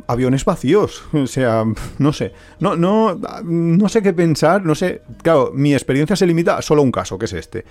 [0.06, 1.02] aviones vacíos.
[1.12, 1.64] O sea,
[1.98, 2.32] no sé.
[2.60, 4.64] No, no, no sé qué pensar.
[4.64, 5.02] No sé.
[5.22, 7.64] Claro, mi experiencia se limita a solo un caso, que es este.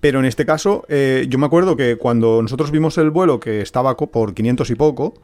[0.00, 3.60] Pero en este caso, eh, yo me acuerdo que cuando nosotros vimos el vuelo que
[3.60, 5.14] estaba por 500 y poco,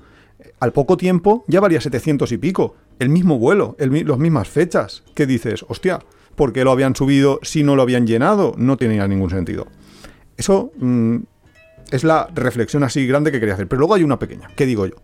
[0.61, 2.75] al poco tiempo ya valía 700 y pico.
[2.99, 5.05] El mismo vuelo, el, las mismas fechas.
[5.15, 5.65] ¿Qué dices?
[5.69, 6.01] Hostia,
[6.35, 8.55] ¿por qué lo habían subido si no lo habían llenado?
[8.57, 9.67] No tenía ningún sentido.
[10.37, 11.17] Eso mm,
[11.91, 13.69] es la reflexión así grande que quería hacer.
[13.69, 14.49] Pero luego hay una pequeña.
[14.57, 14.97] ¿Qué digo yo?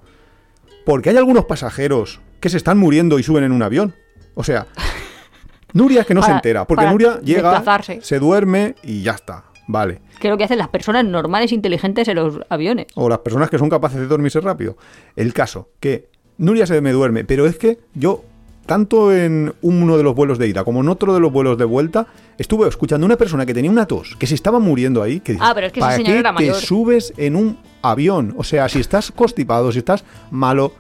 [0.85, 3.95] Porque hay algunos pasajeros que se están muriendo y suben en un avión.
[4.35, 4.67] O sea,
[5.73, 6.67] Nuria es que no se entera.
[6.67, 7.63] Porque Nuria llega,
[8.01, 9.45] se duerme y ya está.
[9.67, 10.03] vale.
[10.21, 12.87] Que es lo que hacen las personas normales inteligentes en los aviones.
[12.95, 14.77] O las personas que son capaces de dormirse rápido.
[15.17, 18.25] El caso, que Nuria se me duerme, pero es que yo,
[18.67, 21.65] tanto en uno de los vuelos de ida como en otro de los vuelos de
[21.65, 22.07] vuelta,
[22.39, 25.21] estuve escuchando a una persona que tenía una tos, que se estaba muriendo ahí.
[25.21, 26.57] Que dices, Ah, pero es que ¿para qué era mayor".
[26.57, 28.35] te subes en un avión?
[28.37, 30.73] O sea, si estás constipado, si estás malo...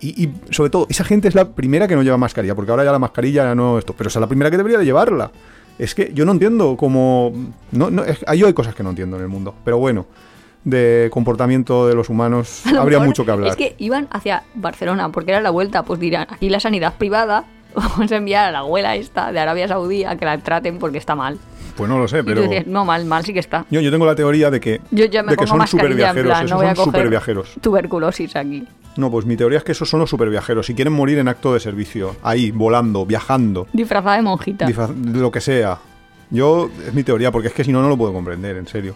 [0.00, 2.84] Y, y sobre todo, esa gente es la primera que no lleva mascarilla, porque ahora
[2.84, 5.30] ya la mascarilla ya no esto, pero es la primera que debería de llevarla.
[5.78, 7.32] Es que yo no entiendo cómo...
[7.72, 10.06] No, no, es- yo hay cosas que no entiendo en el mundo, pero bueno,
[10.64, 13.50] de comportamiento de los humanos habría mejor mucho que hablar.
[13.50, 15.82] Es que iban hacia Barcelona porque era la vuelta.
[15.82, 19.68] Pues dirán, aquí la sanidad privada, vamos a enviar a la abuela esta de Arabia
[19.68, 21.38] Saudí a que la traten porque está mal.
[21.76, 22.42] Pues no lo sé, pero...
[22.66, 23.66] no, mal, mal sí que está.
[23.68, 26.24] Yo, yo tengo la teoría de que, Yo ya me de que son superviajeros.
[26.30, 27.52] plan, esos no son superviajeros.
[27.60, 28.64] tuberculosis aquí.
[28.96, 30.66] No, pues mi teoría es que esos son los superviajeros.
[30.66, 34.66] Si quieren morir en acto de servicio, ahí, volando, viajando, Disfrazada de monjita.
[34.68, 35.78] disfraz- lo que sea.
[36.30, 38.94] Yo, es mi teoría, porque es que si no, no lo puedo comprender, en serio.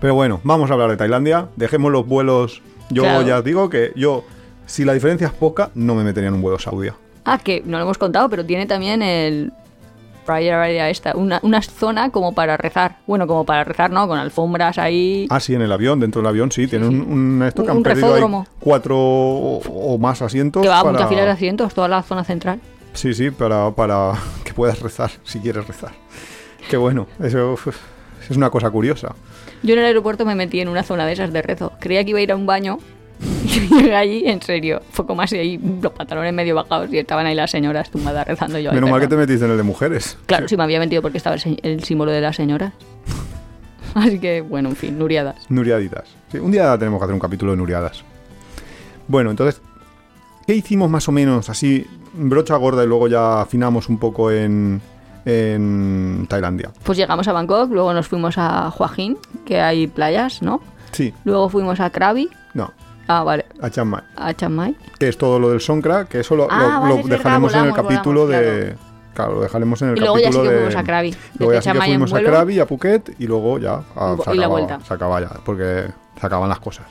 [0.00, 1.48] Pero bueno, vamos a hablar de Tailandia.
[1.56, 2.62] Dejemos los vuelos.
[2.90, 3.22] Yo Claro.
[3.26, 4.24] ya digo que yo,
[4.66, 6.88] si la diferencia es poca, no me metería en un vuelo saudí.
[7.24, 9.52] Ah, que no lo hemos contado, pero tiene también el
[10.38, 12.98] esta, una, una zona como para rezar.
[13.06, 14.06] Bueno, como para rezar, ¿no?
[14.06, 15.26] Con alfombras ahí.
[15.28, 16.68] Ah, sí, en el avión, dentro del avión, sí.
[16.68, 18.22] Tiene un, un- esto que Un- han perdido ahí
[18.60, 20.62] cuatro o, o más asientos.
[20.62, 22.60] que va a para- muchas filas de asientos, toda la zona central.
[22.92, 24.12] Sí, sí, para, para
[24.44, 25.90] que puedas rezar, si quieres rezar.
[26.68, 27.56] Qué bueno, eso
[28.30, 29.14] es una cosa curiosa.
[29.62, 31.72] Yo en el aeropuerto me metí en una zona de esas de rezo.
[31.80, 32.78] Creía que iba a ir a un baño.
[33.42, 34.80] Y llegué allí, en serio.
[34.92, 38.58] Fue como así, ahí, los pantalones medio bajados y estaban ahí las señoras tumbadas rezando
[38.58, 38.72] yo.
[38.72, 40.16] Menos mal que te metiste en el de mujeres.
[40.26, 42.72] Claro, sí me había metido porque estaba el, símbolo de las señoras.
[43.94, 45.50] Así que, bueno, en fin, nuriadas.
[45.50, 46.04] Nuriaditas.
[46.30, 48.04] Sí, un día tenemos que hacer un capítulo de Nuriadas.
[49.08, 49.60] Bueno, entonces,
[50.46, 54.80] ¿qué hicimos más o menos así, brocha gorda y luego ya afinamos un poco en,
[55.24, 56.70] en Tailandia?
[56.82, 60.60] Pues llegamos a Bangkok, luego nos fuimos a Hua Hin, que hay playas, ¿no?
[60.92, 62.28] Sí, Luego fuimos a Krabi.
[62.54, 62.72] no,
[63.06, 63.44] Ah, vale.
[63.60, 64.02] a Chiang Mai.
[64.16, 64.76] A Chiang Mai.
[64.98, 67.16] Que es todo lo del Songkra, que eso lo, Ah, lo- vale, lo es verdad,
[67.18, 68.76] dejaremos en el capítulo volamos, de...
[69.14, 70.60] Claro, lo dejaremos en el Y luego ya capítulo sí que de...
[70.60, 71.14] fuimos a Krabi.
[71.38, 72.20] Luego ya sí que fuimos a.
[72.22, 74.80] Krabi, a Phuket y luego ya a- Y se, la acababa, vuelta.
[74.86, 75.86] se acaba ya, porque
[76.20, 76.86] se acaban las cosas.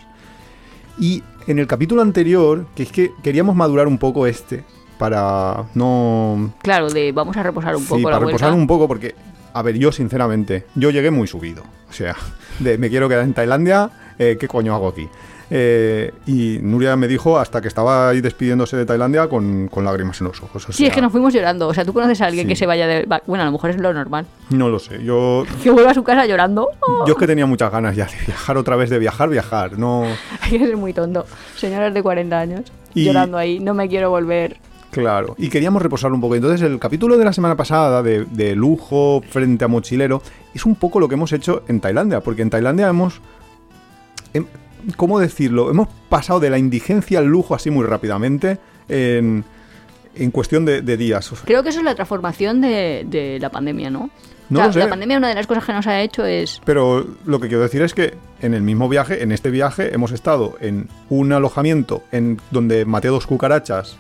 [1.00, 4.66] Y en el capítulo anterior, que es que queríamos madurar un poco este,
[5.00, 6.54] para no...
[6.62, 8.62] Claro, de vamos a reposar un sí, poco la para reposar vuelta.
[8.62, 9.16] un poco, porque,
[9.54, 11.64] a ver, yo sinceramente, yo llegué muy subido.
[11.90, 12.16] O sea,
[12.60, 15.08] de me quiero quedar en Tailandia, eh, ¿qué coño hago aquí?
[15.52, 20.22] Eh, y Nuria me dijo hasta que estaba ahí despidiéndose de Tailandia con, con lágrimas
[20.22, 20.70] en los ojos.
[20.70, 21.68] o Sí, es que nos fuimos llorando.
[21.68, 22.50] O sea, tú conoces a alguien Sí.
[22.50, 23.08] que se vaya de...
[23.26, 24.28] Bueno, a lo mejor es lo normal.
[24.52, 26.68] No lo sé, yo Que vuelva a su casa llorando.
[27.08, 29.80] Yo es que tenía muchas ganas ya de viajar otra vez, de viajar, viajar.
[29.80, 30.04] No,
[30.42, 31.26] Hay que ser muy tonto.
[31.56, 32.62] Señoras de 40 años
[32.94, 33.60] Y- llorando ahí.
[33.60, 34.58] No me quiero volver.
[34.92, 35.36] Claro.
[35.38, 36.36] Y queríamos repasar un poco.
[36.36, 40.22] Entonces, el capítulo de la semana pasada de, de lujo frente a mochilero
[40.54, 43.22] es un poco lo que hemos hecho en Tailandia, porque en Tailandia hemos,
[44.34, 44.48] hem-
[44.98, 45.70] ¿cómo decirlo?
[45.70, 49.44] Hemos pasado de la indigencia al lujo así muy rápidamente en,
[50.16, 51.32] en cuestión de, de días.
[51.46, 54.10] Creo que eso es la transformación de, de la pandemia, ¿no?
[54.50, 54.80] No O sea, lo sé.
[54.80, 56.60] La pandemia, una de las cosas que nos ha hecho es.
[56.66, 60.12] Pero lo que quiero decir es que en el mismo viaje, en este viaje, hemos
[60.12, 63.98] estado en un alojamiento en donde maté dos cucarachas,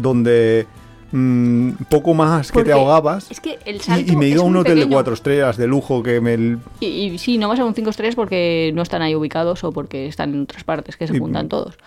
[0.00, 0.66] donde
[1.12, 3.30] mm, poco más que te ahogabas.
[3.30, 4.12] Es que el y- salto.
[4.12, 6.58] Y, me he ido a un hotel de cuatro estrellas de lujo que me...
[6.80, 9.72] Y, y sí, no vas a un 5 estrellas porque no están ahí ubicados o
[9.72, 11.78] porque están en otras partes que se Y- juntan todos.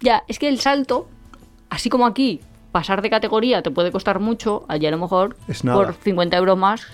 [0.00, 1.08] Ya, es que el salto,
[1.70, 2.40] así como aquí,
[2.72, 6.86] pasar de categoría te puede costar mucho, allí a lo mejor por 50 euros más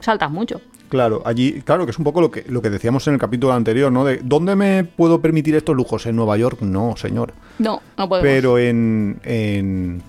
[0.00, 0.60] saltas mucho.
[0.92, 3.54] Claro, allí, claro, que es un poco lo que, lo que decíamos en el capítulo
[3.54, 4.04] anterior, ¿no?
[4.04, 6.04] De ¿dónde me puedo permitir estos lujos?
[6.04, 6.60] ¿En Nueva York?
[6.60, 7.32] No, señor.
[7.58, 8.30] No, no podemos.
[8.30, 10.02] Pero en, en,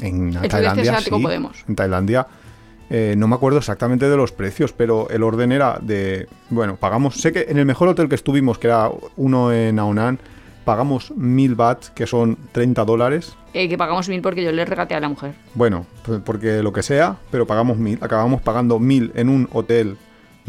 [0.00, 1.10] en Tailandia sí.
[1.10, 1.62] podemos.
[1.68, 2.26] En Tailandia
[2.88, 6.26] eh, no me acuerdo exactamente de los precios, pero el orden era de...
[6.48, 7.16] Bueno, pagamos...
[7.16, 10.18] Sé que en el mejor hotel que estuvimos, que era uno en Aunan,
[10.64, 13.36] pagamos mil bahts, que son 30 dólares.
[13.52, 15.34] Eh, que pagamos mil porque yo le regateé a la mujer.
[15.52, 15.84] Bueno,
[16.24, 17.98] porque lo que sea, pero pagamos mil.
[18.00, 19.98] Acabamos pagando mil en un hotel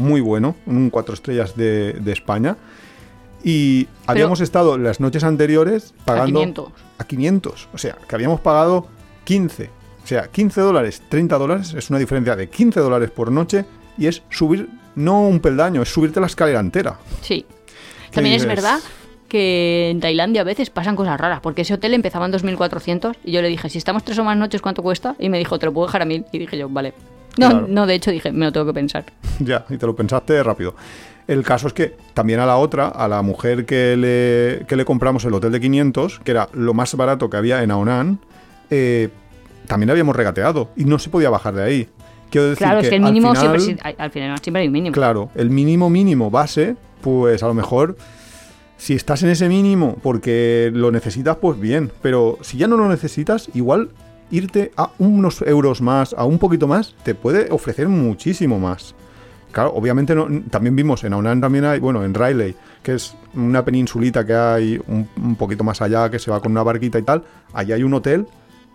[0.02, 2.56] muy bueno, en un cuatro estrellas de, de España.
[3.44, 6.40] Y habíamos estado las noches anteriores pagando...
[6.40, 6.72] 500.
[6.98, 7.68] a 500.
[7.72, 8.86] O sea, que habíamos pagado
[9.24, 9.70] 15.
[10.02, 13.64] O sea, 15 dólares, 30 dólares es una diferencia de 15 dólares por noche
[13.96, 16.98] y es subir, no un peldaño, es subirte la escalera entera.
[17.20, 17.46] Sí.
[18.10, 18.80] También es verdad
[19.28, 23.32] que en Tailandia a veces pasan cosas raras, porque ese hotel empezaba en 2.400 y
[23.32, 25.16] yo le dije, si estamos tres o más noches, ¿cuánto cuesta?
[25.18, 26.26] Y me dijo, te lo puedo dejar a mil.
[26.32, 26.92] Y dije yo, vale.
[27.38, 27.66] No, Claro.
[27.68, 29.04] no, de hecho dije, me lo tengo que pensar.
[29.38, 30.74] ya, y te lo pensaste rápido.
[31.28, 34.84] El caso es que también a la otra, a la mujer que le, que le
[34.84, 38.18] compramos el hotel de 500, que era lo más barato que había en Aunan,
[38.70, 39.08] eh,
[39.66, 41.88] también habíamos regateado y no se podía bajar de ahí.
[42.30, 44.66] Quiero decir Claro, que es que el al mínimo final- siempre, al final siempre hay
[44.66, 44.92] un mínimo.
[44.94, 47.96] Claro, el mínimo mínimo base, pues a lo mejor
[48.76, 51.92] si estás en ese mínimo porque lo necesitas, pues bien.
[52.02, 53.90] Pero si ya no lo necesitas, igual
[54.32, 58.94] irte a unos euros más, a un poquito más, te puede ofrecer muchísimo más.
[59.52, 63.62] Claro, obviamente no- también vimos en Aunan también hay, bueno, en Riley, que es una
[63.64, 67.02] peninsulita que hay un, un poquito más allá, que se va con una barquita y
[67.02, 67.22] tal.
[67.52, 68.26] Allí hay un hotel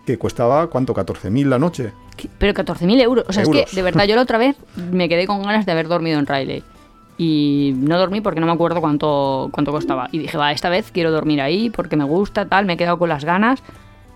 [0.05, 0.93] que costaba, ¿cuánto?
[0.93, 1.91] 14.000 la noche.
[2.37, 3.25] Pero 14.000 euros.
[3.27, 3.69] O sea, es Euros.
[3.69, 4.55] que de verdad yo la otra vez
[4.91, 6.63] me quedé con ganas de haber dormido en Riley.
[7.17, 10.07] Y no dormí porque no me acuerdo cuánto, cuánto costaba.
[10.11, 12.99] Y dije, va, esta vez quiero dormir ahí porque me gusta, tal, me he quedado
[12.99, 13.63] con las ganas.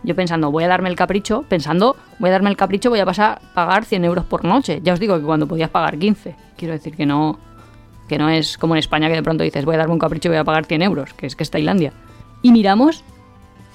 [0.04, 3.06] Yo pensando, voy a darme el capricho, pensando, voy a darme el capricho, voy a
[3.06, 4.80] pasar a pagar 100 euros por noche.
[4.84, 6.36] Ya os digo que cuando podías pagar 15.
[6.58, 7.40] Quiero decir que no,
[8.08, 10.30] que no es como en España que de pronto dices, voy a darme un capricho
[10.30, 11.94] y voy a pagar 100 euros, que es que es Tailandia.
[12.42, 13.04] Y miramos,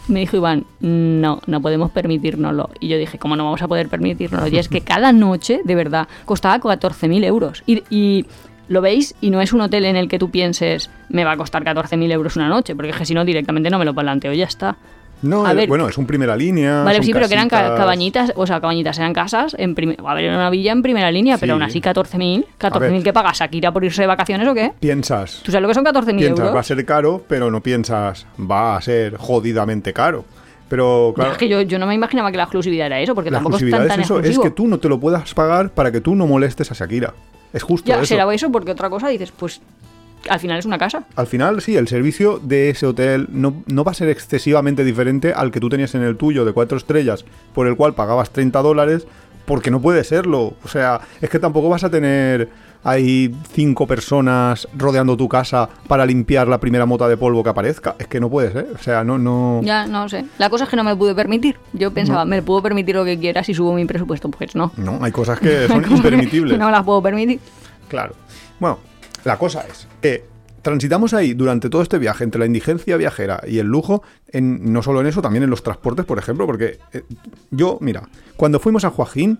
[0.08, 2.70] me dijo Iván, no, no podemos permitírnoslo.
[2.80, 4.48] Y yo dije, ¿cómo no vamos a poder permitírnoslo?
[4.48, 7.62] Y es que cada noche, de verdad, costaba 14.000 euros.
[7.66, 8.26] Y, y
[8.68, 11.36] lo veis, y no es un hotel en el que tú pienses, me va a
[11.36, 14.32] costar 14.000 euros una noche, porque es que si no, directamente no me lo planteo,
[14.32, 14.76] ya está.
[15.22, 15.68] No, A eh, ver.
[15.68, 16.82] bueno, es un primera línea.
[16.82, 19.74] Vale, sí, pero que eran cabañitas, o sea, cabañitas eran casas, en
[20.04, 21.52] a ver, era una villa en primera línea, pero Sí.
[21.54, 23.02] aún así 14.000, A 14.000 ver.
[23.02, 24.72] que paga Shakira por irse de vacaciones o qué?
[24.78, 26.54] Piensas, ¿Tú sabes lo que son 14.000 piensas, euros?
[26.56, 30.24] va a ser caro, pero no piensas, va a ser jodidamente caro.
[30.68, 33.30] Pero claro, Es que yo, yo no me imaginaba que la exclusividad era eso, porque
[33.30, 35.32] la tampoco es exclusividad tan, tan es eso, es que tú no te lo puedas
[35.32, 37.14] pagar para que tú no molestes a Shakira.
[37.52, 38.06] Es justo Ya, eso.
[38.06, 39.60] será eso porque otra cosa dices, pues
[40.28, 41.04] al final es una casa.
[41.14, 45.32] Al final, sí, el servicio de ese hotel no, no va a ser excesivamente diferente
[45.32, 47.24] al que tú tenías en el tuyo de cuatro estrellas,
[47.54, 49.06] por el cual pagabas 30 dólares,
[49.44, 50.54] porque no puede serlo.
[50.64, 52.48] O sea, es que tampoco vas a tener
[52.86, 57.96] ahí cinco personas rodeando tu casa para limpiar la primera mota de polvo que aparezca.
[57.98, 58.68] Es que no puede ser.
[58.74, 59.60] O sea, no, no.
[59.62, 60.24] Ya, no sé.
[60.38, 61.56] La cosa es que no me pude permitir.
[61.72, 64.28] Yo pensaba, me puedo permitir lo que quiera si subo mi presupuesto.
[64.30, 64.72] Pues no.
[64.76, 66.58] No, hay cosas que son impermitibles.
[66.66, 67.38] No las puedo permitir.
[67.88, 68.14] Claro.
[68.58, 68.78] Bueno,
[69.26, 70.24] la cosa es que
[70.62, 75.00] transitamos ahí durante todo este viaje entre la indigencia viajera y el lujo, no solo
[75.00, 77.02] en eso, también en los transportes, por ejemplo, porque eh,
[77.50, 79.38] yo, mira, cuando fuimos a Joaquín,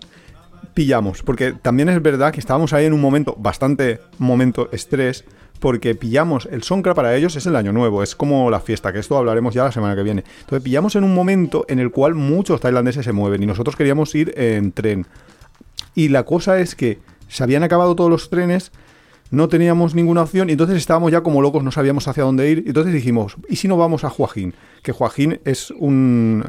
[0.73, 5.23] pillamos, porque también es verdad que estábamos ahí en un momento, bastante momento estrés,
[5.59, 8.99] porque pillamos, el Sonkra para ellos es el año nuevo, es como la fiesta, que
[8.99, 10.25] esto hablaremos ya la semana que viene.
[10.41, 14.13] Entonces pillamos en un momento en el cual muchos tailandeses se mueven y nosotros queríamos
[14.15, 15.07] ir en tren.
[15.95, 18.71] Y la cosa es que se habían acabado todos los trenes,
[19.31, 22.63] no teníamos ninguna opción y entonces estábamos ya como locos, no sabíamos hacia dónde ir.
[22.65, 24.53] Y entonces dijimos, ¿y si no vamos a Joaquín?
[24.83, 26.43] Que Joaquín es un,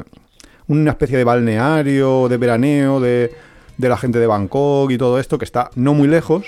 [0.67, 3.31] una especie de balneario, de veraneo, de,
[3.77, 6.45] de la gente de Bangkok y todo esto, que está no muy lejos.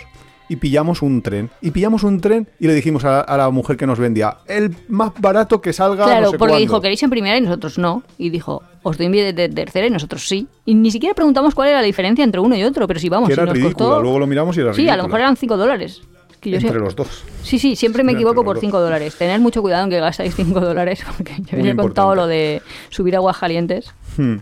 [0.49, 1.49] Y pillamos un tren.
[1.61, 4.75] Y pillamos un tren y le dijimos a, a la mujer que nos vendía, el
[4.89, 6.03] más barato que salga.
[6.03, 6.59] Claro, no sé porque cuándo".
[6.59, 7.37] dijo, ¿queréis en primera?
[7.37, 8.03] Y nosotros no.
[8.17, 10.47] Y dijo, os doy en de tercera y nosotros sí.
[10.65, 13.29] Y ni siquiera preguntamos cuál era la diferencia entre uno y otro, pero si vamos,
[13.29, 13.75] Que si era nos ridícula.
[13.87, 14.01] costó...
[14.01, 14.93] Luego lo miramos y era Sí, ridícula.
[14.93, 16.01] a lo mejor eran 5 dólares.
[16.41, 17.23] Es que yo Entre sé- los dos.
[17.43, 18.61] Sí, sí, siempre me Entre equivoco por dos.
[18.61, 19.15] 5 dólares.
[19.15, 22.61] Tened mucho cuidado en que gastáis 5 dólares, porque yo Muy había contado lo de
[22.89, 23.93] subir aguas calientes.
[24.17, 24.37] Hmm.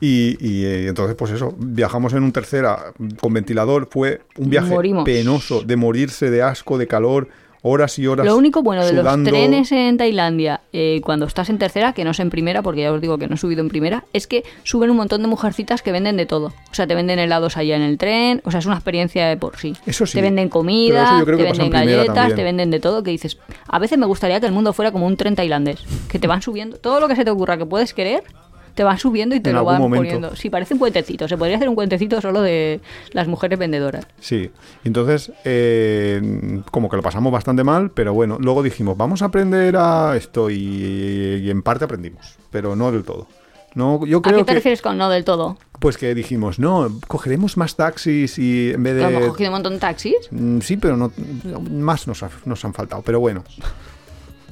[0.00, 3.88] Y, y, eh, entonces, pues eso, viajamos en un tercera con ventilador.
[3.88, 5.04] Fue un viaje Morimos.
[5.04, 7.28] penoso, de morirse de asco, de calor,
[7.62, 8.26] horas y horas.
[8.26, 12.10] Lo único bueno de los trenes en Tailandia, eh, cuando estás en tercera, que no
[12.10, 14.44] es en primera, porque ya os digo que no he subido en primera, es que
[14.64, 16.46] suben un montón de mujercitas que venden de todo.
[16.46, 19.36] O sea, te venden helados allá en el tren, o sea, es una experiencia de
[19.36, 19.74] por sí.
[19.86, 22.36] Eso sí, Te venden comida, te venden galletas, también.
[22.36, 25.06] te venden de todo, que dices, a veces me gustaría que el mundo fuera como
[25.06, 27.94] un tren tailandés, que te van subiendo, todo lo que se te ocurra que puedes
[27.94, 28.24] querer,
[28.74, 30.02] te van subiendo y te En lo van momento.
[30.04, 30.36] poniendo.
[30.36, 32.80] Sí, parece un cuentecito, se podría hacer un cuentecito solo de
[33.12, 34.06] las mujeres vendedoras.
[34.20, 34.50] Sí,
[34.84, 39.76] entonces eh, como que lo pasamos bastante mal, pero bueno, luego dijimos, vamos a aprender
[39.76, 40.56] a esto y,
[41.42, 43.26] y en parte aprendimos, pero no del todo.
[43.74, 45.56] No, yo ¿A creo qué te que refieres con no del todo?
[45.80, 49.54] pues que dijimos, no, cogeremos más taxis y en vez ¿Que hemos de cogido un
[49.54, 50.14] montón de taxis?
[50.30, 51.10] Mm, Sí, pero no,
[51.70, 53.02] más nos, ha- nos han faltado.
[53.02, 53.42] Pero bueno.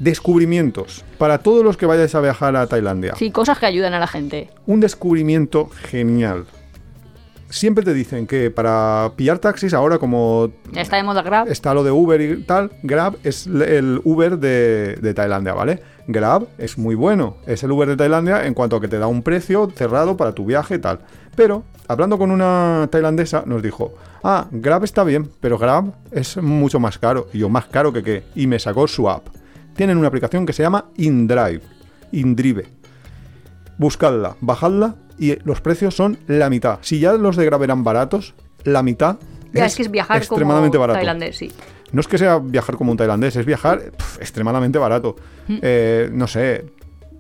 [0.01, 1.05] Descubrimientos.
[1.19, 3.15] Para todos los que vayáis a viajar a Tailandia.
[3.17, 4.49] Sí, cosas que ayudan a la gente.
[4.67, 6.47] Un descubrimiento genial.
[7.51, 11.49] Siempre te dicen que para pillar taxis, ahora como Está de moda Grab.
[11.49, 15.83] está lo de Uber y tal, Grab es el Uber de, de Tailandia, ¿vale?
[16.07, 19.07] Grab es muy bueno, es el Uber de Tailandia en cuanto a que te da
[19.09, 21.01] un precio cerrado para tu viaje y tal.
[21.35, 26.79] Pero, hablando con una tailandesa, nos dijo, ah, Grab está bien, pero Grab es mucho
[26.79, 27.27] más caro.
[27.33, 28.23] Y yo, más caro que qué.
[28.37, 29.27] Y me sacó su app.
[29.75, 31.63] Tienen una aplicación que se llama InDrive.
[32.13, 32.67] InDrive.
[33.79, 36.79] Buscadla, bajadla y los precios son la mitad.
[36.83, 39.19] Si ya los de Grab eran baratos, la mitad
[39.53, 40.99] Ya, es que es viajar extremadamente como barato.
[40.99, 41.51] tailandés, sí.
[41.93, 45.17] No es que sea viajar como un tailandés, es viajar extremadamente barato.
[45.49, 46.67] Eh, no sé,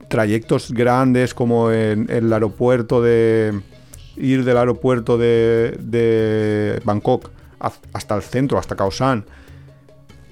[0.08, 3.60] trayectos grandes como en, el aeropuerto de,
[4.16, 9.24] ir del aeropuerto de, de Bangkok hasta el centro, hasta Khao San,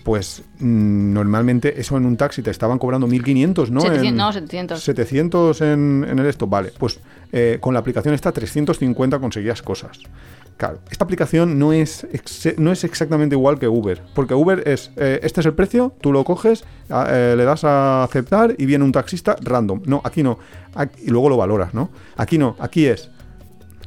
[0.09, 3.83] pues mm, normalmente eso en un taxi te estaban cobrando 1.500, ¿no?
[3.83, 4.83] 700, En- no, 700.
[4.83, 6.73] 700 en, en el esto, vale.
[6.79, 6.99] Pues
[7.31, 9.99] eh, con la aplicación esta 350 conseguías cosas.
[10.57, 12.07] Claro, esta aplicación no es,
[12.57, 16.11] no es exactamente igual que Uber, porque Uber es, eh, este es el precio, tú
[16.11, 19.83] lo coges, a- eh, le das a aceptar y viene un taxista random.
[19.85, 20.39] No, aquí no.
[20.75, 21.91] Aquí- y luego lo valoras, ¿no?
[22.17, 23.11] Aquí no, aquí es,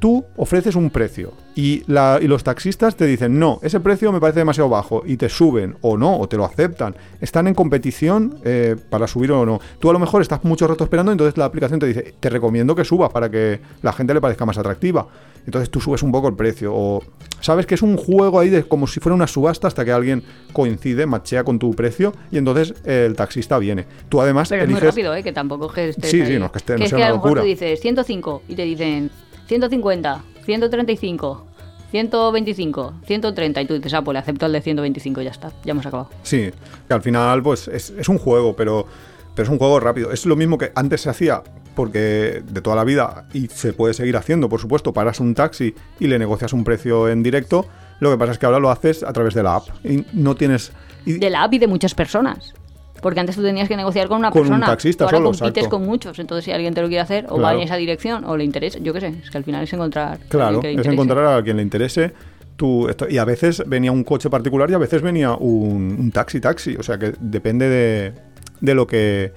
[0.01, 4.19] tú ofreces un precio y, la- y los taxistas te dicen, no, ese precio me
[4.19, 6.95] parece demasiado bajo y te suben o no, o te lo aceptan.
[7.21, 9.59] Están en competición eh, para subir o no.
[9.79, 12.73] Tú a lo mejor estás mucho rato esperando, entonces la aplicación te dice, te recomiendo
[12.73, 15.07] que subas para que la gente le parezca más atractiva.
[15.45, 17.03] Entonces tú subes un poco el precio o
[17.39, 20.23] sabes que es un juego ahí de como si fuera una subasta hasta que alguien
[20.53, 23.85] coincide, machea con tu precio y entonces eh, el taxista viene.
[24.09, 24.89] Tú además Pero es muy eliges...
[24.95, 25.21] rápido, ¿eh?
[25.23, 27.07] Que tampoco es que estés Sí, sí, no que esté- no es sea que a
[27.07, 27.41] una lo mejor locura.
[27.41, 29.09] tú dices 105 y te dicen
[29.51, 31.45] 150, 135,
[31.91, 35.51] 125, 130 y tú dices, ah, pues le acepto el de 125 y ya está,
[35.65, 36.09] ya hemos acabado.
[36.23, 36.49] Sí,
[36.87, 38.85] que al final pues es, es un juego, pero,
[39.35, 40.11] pero es un juego rápido.
[40.13, 41.43] Es lo mismo que antes se hacía
[41.75, 45.75] porque de toda la vida y se puede seguir haciendo, por supuesto, paras un taxi
[45.99, 47.65] y le negocias un precio en directo.
[47.99, 50.35] Lo que pasa es que ahora lo haces a través de la app y no
[50.35, 50.71] tienes...
[51.05, 52.53] y- De la app y de muchas personas.
[53.01, 54.65] Porque antes tú tenías que negociar con una Con un persona.
[54.67, 55.69] taxista Tú ahora solo, compites exacto.
[55.77, 56.19] con muchos.
[56.19, 58.77] Entonces, si alguien te lo quiere hacer, o va en esa dirección, o le interesa,
[58.79, 59.07] yo qué sé.
[59.23, 60.13] Es que al final es encontrar.
[60.13, 62.13] a Claro, alguien que le es encontrar a quien le interese.
[62.55, 66.11] Tú, esto- y a veces venía un coche particular y a veces venía un, un
[66.11, 66.75] taxi taxi.
[66.75, 68.13] O sea que depende de,
[68.59, 69.33] de lo que.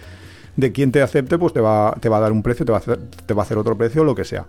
[0.57, 2.79] de quién te acepte, pues te va, te va a dar un precio, te va
[2.79, 4.45] a hacer, te va a hacer otro precio, lo que sea.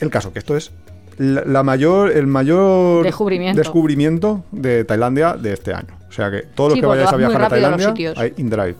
[0.00, 0.72] El caso que esto es
[1.18, 3.58] la, la mayor, el mayor Descubrimiento.
[3.58, 5.94] descubrimiento de Tailandia de este año.
[6.12, 8.76] O sea que todos los Sí, que porque vayáis a viajar a Tailandia, hay InDrive.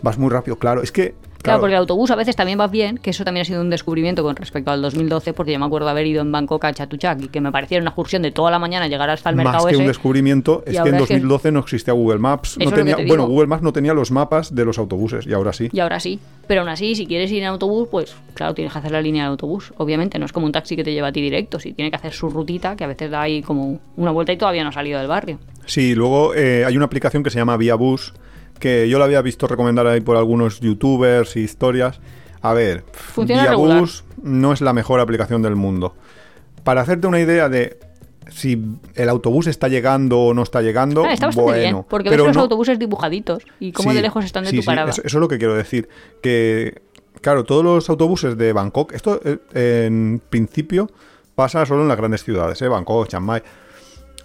[0.00, 0.80] Vas muy rápido, claro.
[0.80, 1.16] Es que.
[1.42, 3.68] Claro, porque el autobús a veces también va bien, que eso también ha sido un
[3.70, 7.20] descubrimiento con respecto al 2012, porque yo me acuerdo haber ido en Bangkok a Chatuchak
[7.22, 9.66] y que me parecía una excursión de toda la mañana llegar hasta el mercado Más
[9.66, 9.80] que ese.
[9.82, 12.56] un descubrimiento, es que en es que- 2012 no existía Google Maps.
[12.58, 13.26] No tenía, bueno.
[13.26, 15.68] Google Maps no tenía los mapas de los autobuses y ahora sí.
[15.72, 16.18] Y ahora sí.
[16.46, 19.24] Pero aún así, si quieres ir en autobús, pues claro, tienes que hacer la línea
[19.24, 19.72] de autobús.
[19.78, 21.58] Obviamente, no es como un taxi que te lleva a ti directo.
[21.58, 24.36] Si tiene que hacer su rutita, que a veces da ahí como una vuelta y
[24.36, 25.38] todavía no ha salido del barrio.
[25.66, 28.12] Sí, luego eh, hay una aplicación que se llama Via Bus,
[28.62, 32.00] que yo la había visto recomendar ahí por algunos youtubers y historias.
[32.42, 33.80] A ver, Funciona Via regular.
[33.80, 35.96] Bus no es la mejor aplicación del mundo.
[36.62, 37.78] Para hacerte una idea de
[38.30, 38.62] si
[38.94, 42.36] el autobús está llegando o no está llegando, Ah, está bueno, bien, porque ves los
[42.36, 44.90] no- autobuses dibujaditos y cómo Sí, de lejos están de sí, tu sí, parada.
[44.90, 45.88] Eso, eso es lo que quiero decir.
[46.22, 46.82] Que,
[47.20, 50.88] claro, todos los autobuses de Bangkok, esto eh, en principio
[51.34, 52.68] pasa solo en las grandes ciudades, ¿eh?
[52.68, 53.42] Bangkok, Chiang Mai.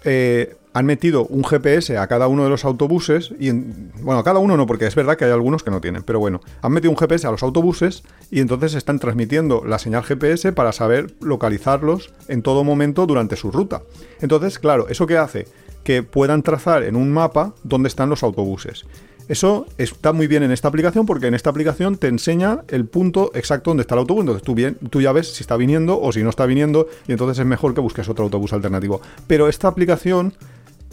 [0.04, 4.24] Eh, han metido un GPS a cada uno de los autobuses y en- bueno, a
[4.24, 6.72] cada uno no, porque es verdad que hay algunos que no tienen, pero bueno, han
[6.72, 11.14] metido un GPS a los autobuses y entonces están transmitiendo la señal GPS para saber
[11.20, 13.82] localizarlos en todo momento durante su ruta.
[14.20, 15.46] Entonces, claro, ¿eso qué hace?
[15.84, 18.84] Que puedan trazar en un mapa dónde están los autobuses.
[19.28, 23.30] Eso está muy bien en esta aplicación porque en esta aplicación te enseña el punto
[23.34, 24.22] exacto donde está el autobús.
[24.22, 27.12] Entonces tú, bien, tú ya ves si está viniendo o si no está viniendo y
[27.12, 29.02] entonces es mejor que busques otro autobús alternativo.
[29.26, 30.32] Pero esta aplicación,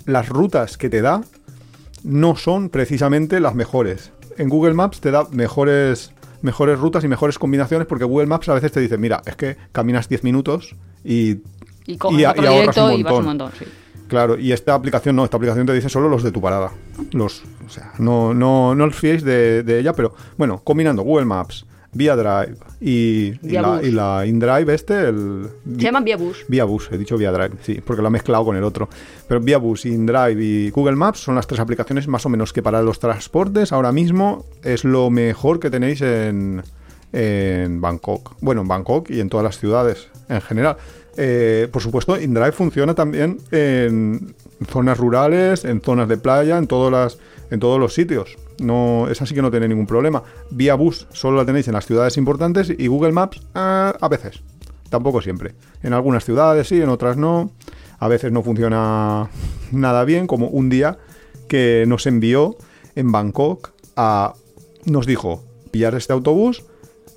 [0.06, 1.22] las rutas que te da
[2.04, 4.12] no son precisamente las mejores.
[4.38, 8.54] En Google Maps te da mejores, mejores rutas y mejores combinaciones porque Google Maps a
[8.54, 11.38] veces te dice, mira, es que caminas 10 minutos y,
[11.86, 13.26] y coges y a- otro y ahorras un y vas un montón.
[13.26, 13.66] montón, sí.
[14.08, 16.70] Claro, y esta aplicación no, esta aplicación te dice solo los de tu parada.
[17.12, 21.26] Los, o sea, no, no, no os fiéis de, de ella, pero bueno, combinando Google
[21.26, 21.66] Maps,
[21.96, 25.48] Via Drive y, y la InDrive este, el...
[25.78, 26.46] Se llaman Via Bus.
[26.48, 28.90] Via Bus, he dicho Via Drive, sí, porque lo he mezclado con el otro.
[29.28, 32.62] Pero Via Bus, InDrive y Google Maps son las tres aplicaciones más o menos que
[32.62, 36.62] para los transportes ahora mismo es lo mejor que tenéis en,
[37.14, 38.36] en Bangkok.
[38.42, 40.76] Bueno, en Bangkok y en todas las ciudades en general.
[41.18, 44.36] Eh, por supuesto, InDrive funciona también en
[44.68, 47.18] zonas rurales, en zonas de playa, en todas las,
[47.52, 48.38] en todos los sitios.
[48.60, 50.24] No, esa sí que no tiene ningún problema.
[50.50, 54.42] Vía Bus solo la tenéis en las ciudades importantes y Google Maps ah, a veces.
[54.90, 55.56] Tampoco siempre.
[55.84, 57.52] En algunas ciudades sí, en otras no.
[58.00, 59.30] A veces no funciona
[59.72, 60.98] nada bien, como un día
[61.48, 62.56] que nos envió
[62.96, 64.34] en Bangkok a...
[64.86, 66.64] Nos dijo, pillar este autobús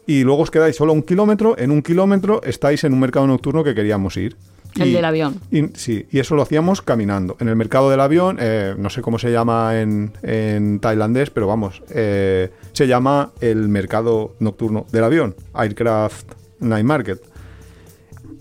[0.07, 1.59] y luego os quedáis solo un kilómetro.
[1.59, 4.37] En un kilómetro estáis en un mercado nocturno que queríamos ir.
[4.77, 5.41] El Y- del avión.
[5.51, 7.37] y- sí, y eso lo hacíamos caminando.
[7.41, 11.47] En el mercado del avión, eh, no sé cómo se llama en, en tailandés, pero
[11.47, 17.21] vamos, eh, se llama el mercado nocturno del avión, Aircraft Night Market.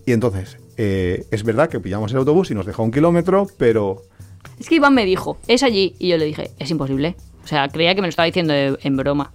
[0.06, 4.04] Y entonces, eh, es verdad que pillamos el autobús y nos dejó un kilómetro, pero
[4.60, 5.96] Es que Iván me dijo, es allí.
[6.00, 7.16] Y yo le dije, es imposible.
[7.44, 9.32] O sea, creía que me lo estaba diciendo en broma.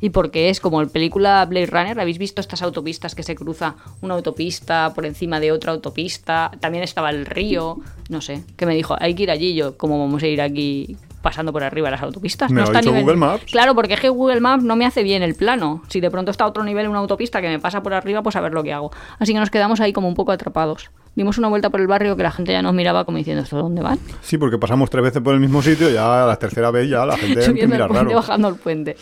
[0.00, 3.76] Y porque es como el película Blade Runner, ¿habéis visto estas autopistas que se cruza
[4.02, 6.50] una autopista por encima de otra autopista?
[6.60, 7.78] También estaba el río,
[8.08, 10.96] no sé, que me dijo, hay que ir allí, yo, ¿cómo vamos a ir aquí
[11.22, 12.50] pasando por arriba de las autopistas?
[12.50, 13.44] Me no lo está dicho nivel- Google Maps.
[13.50, 15.82] Claro, porque es que Google Maps no me hace bien el plano.
[15.88, 18.36] Si de pronto está a otro nivel una autopista que me pasa por arriba, pues
[18.36, 18.92] a ver lo que hago.
[19.18, 20.90] Así que nos quedamos ahí como un poco atrapados.
[21.16, 23.56] Dimos una vuelta por el barrio que la gente ya nos miraba como diciendo, ¿esto
[23.56, 23.98] dónde van?
[24.20, 27.04] Sí, porque pasamos tres veces por el mismo sitio, ya a la tercera vez ya
[27.06, 28.14] la gente te mira el puente, raro.
[28.14, 28.96] bajando el puente.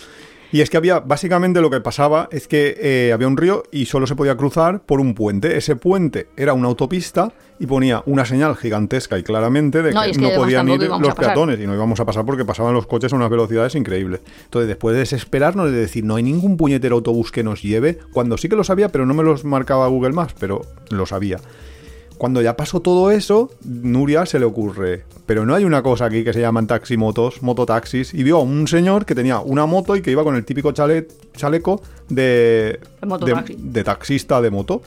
[0.55, 3.87] Y es que había, básicamente lo que pasaba es que eh, había un río y
[3.87, 5.57] solo se podía cruzar por un puente.
[5.57, 10.05] Ese puente era una autopista y ponía una señal gigantesca y claramente de que No,
[10.05, 13.13] es que podían ir los peatones y no íbamos a pasar porque pasaban los coches
[13.13, 14.21] a unas velocidades increíbles.
[14.45, 18.39] Entonces, después de desesperarnos de decir, no hay ningún puñetero autobús que nos lleve, cuando
[18.39, 21.41] sí que lo sabía, pero no me los marcaba Google Maps, pero lo sabía.
[22.19, 26.23] Cuando ya pasó todo eso, Nuria se le ocurre, pero no hay una cosa aquí
[26.25, 30.03] que se llaman taximotos, mototaxis, y vio a un señor que tenía una moto y
[30.03, 32.79] que iba con el típico chale- chaleco de,
[33.27, 34.83] de, de taxista de moto.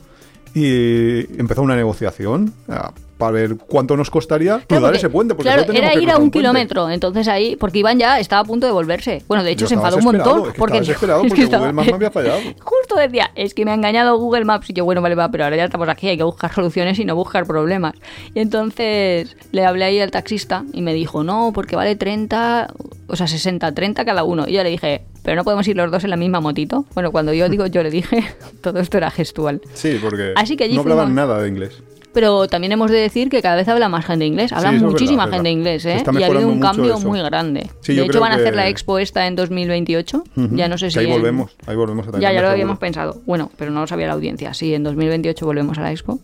[0.53, 2.53] Y empezó una negociación.
[2.67, 5.35] Ah, para ver cuánto nos costaría Claro, cruzar porque- ese puente.
[5.35, 6.39] Porque claro, era ir a un puente.
[6.39, 6.89] kilómetro.
[6.89, 9.23] Entonces ahí, porque Iván ya estaba a punto de volverse.
[9.27, 10.41] Bueno, de hecho Yo se enfadó un montón.
[10.47, 12.39] es que porque desesperado es que porque Google Maps me había fallado.
[12.63, 14.69] Justo decía, es que me ha engañado Google Maps.
[14.69, 17.05] Y yo, bueno, vale, va, pero ahora ya estamos aquí, hay que buscar soluciones y
[17.05, 17.93] no buscar problemas.
[18.33, 22.67] Y entonces le hablé ahí al taxista y me dijo, no, porque vale 30,
[23.07, 24.45] o sea, 60, 30 cada uno.
[24.47, 26.85] Y yo le dije, pero no podemos ir los dos en la misma motito.
[26.93, 28.23] Bueno, cuando yo digo yo le dije,
[28.61, 29.61] todo esto era gestual.
[29.73, 31.15] Sí, porque Así que allí no hablaban fuimos.
[31.27, 31.81] nada de inglés.
[32.17, 34.51] Pero también hemos de decir que cada vez habla más gente inglés.
[34.51, 36.03] Habla Sí, muchísima verdad, gente inglés, ¿eh?
[36.17, 37.07] Y ha habido un cambio eso.
[37.07, 37.69] muy grande.
[37.81, 40.23] Sí, de hecho, van a hacer que- la expo esta en 2028.
[40.35, 40.99] Ya no sé Que si.
[40.99, 43.21] ahí en- volvemos, ahí volvemos a Ya, Tailandia, ya lo habíamos pensado.
[43.27, 44.55] Bueno, pero no lo sabía la audiencia.
[44.55, 46.19] Sí, en 2028 volvemos a la expo.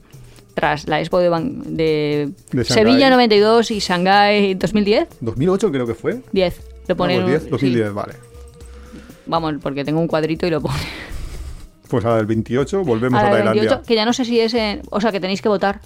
[0.56, 2.64] Tras la expo de, de, De.
[2.66, 5.10] Sevilla 92 y Shanghái 2010.
[5.22, 6.22] 2008 creo que fue.
[6.32, 6.58] 10.
[6.88, 7.50] Le Ah, ponen pues un- 10, sí.
[7.52, 8.14] 2010, vale.
[9.28, 10.74] Vamos, porque tengo un cuadrito y lo pone.
[11.90, 13.62] Pues a del 28 volvemos a, A la Tailandia.
[13.64, 15.80] 28, que ya no sé si es en- O sea, que tenéis que votar.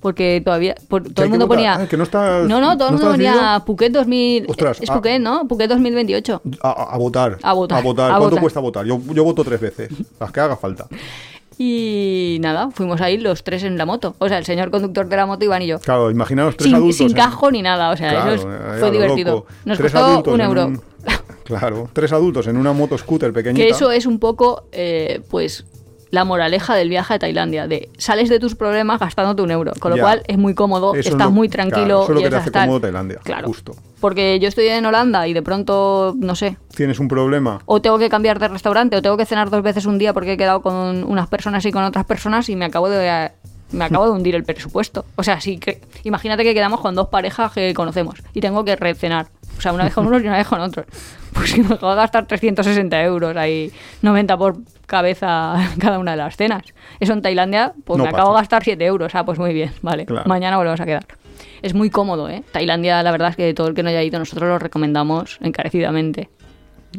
[0.00, 0.74] Porque todavía.
[0.88, 1.76] por- todo el mundo ponía.
[1.76, 3.64] Ah, que no está- no, no, todo el no mundo está ponía decidido.
[3.64, 4.46] Phuket 2000.
[4.50, 4.94] Ostras, es ah.
[4.94, 5.48] Phuket, ¿no?
[5.48, 6.42] Phuket 2028.
[6.60, 7.38] A, a- a votar.
[7.42, 8.04] A votar, A votar.
[8.06, 8.40] a ¿Cuánto votar.
[8.42, 8.84] cuesta votar?
[8.84, 9.88] Yo, yo voto tres veces.
[10.20, 10.86] Las que haga falta.
[11.56, 14.16] Y nada, fuimos ahí los tres en la moto.
[14.18, 15.78] O sea, el señor conductor de la moto, Iván y yo.
[15.78, 16.96] Claro, imaginaos tres Sin, adultos.
[16.96, 17.90] sin cajo ni nada.
[17.90, 19.34] O sea, Claro, eso es- a fue divertido.
[19.36, 19.46] loco.
[19.64, 20.72] Nos Tres costó un euro.
[21.44, 23.64] Claro, tres adultos en una moto scooter pequeñita.
[23.64, 25.64] Que eso es un poco, eh, pues,
[26.10, 27.66] la moraleja del viaje a Tailandia.
[27.66, 29.72] De sales de tus problemas gastándote un euro.
[29.80, 30.02] Con lo Ya.
[30.02, 32.02] cual es muy cómodo, Eso es estás lo- muy claro, tranquilo.
[32.04, 33.48] eso es lo y que te hace cómodo Tailandia, Claro.
[33.48, 33.74] justo.
[34.00, 37.60] Porque yo estoy en Holanda y de pronto, no sé, Tienes un problema.
[37.66, 40.32] o tengo que cambiar de restaurante o tengo que cenar dos veces un día porque
[40.34, 43.30] he quedado con unas personas y con otras personas y me acabo de
[43.72, 45.04] me acabo de hundir el presupuesto.
[45.16, 48.76] O sea, sí que imagínate que quedamos con dos parejas que conocemos y tengo que
[48.76, 49.26] recenar.
[49.58, 50.84] O sea, una vez con unos y una vez con otros.
[51.34, 53.72] Pues que me acabo de gastar 360 euros ahí,
[54.02, 54.56] 90 por
[54.86, 56.62] cabeza cada una de las cenas.
[57.00, 59.14] Eso en Tailandia, pues No me acabo de gastar 7 euros.
[59.14, 60.06] Ah, pues muy bien, vale.
[60.06, 60.28] Claro.
[60.28, 61.06] Mañana volvemos a quedar.
[61.62, 62.44] Es muy cómodo, ¿eh?
[62.52, 66.28] Tailandia, la verdad es que todo el que no haya ido, nosotros lo recomendamos encarecidamente.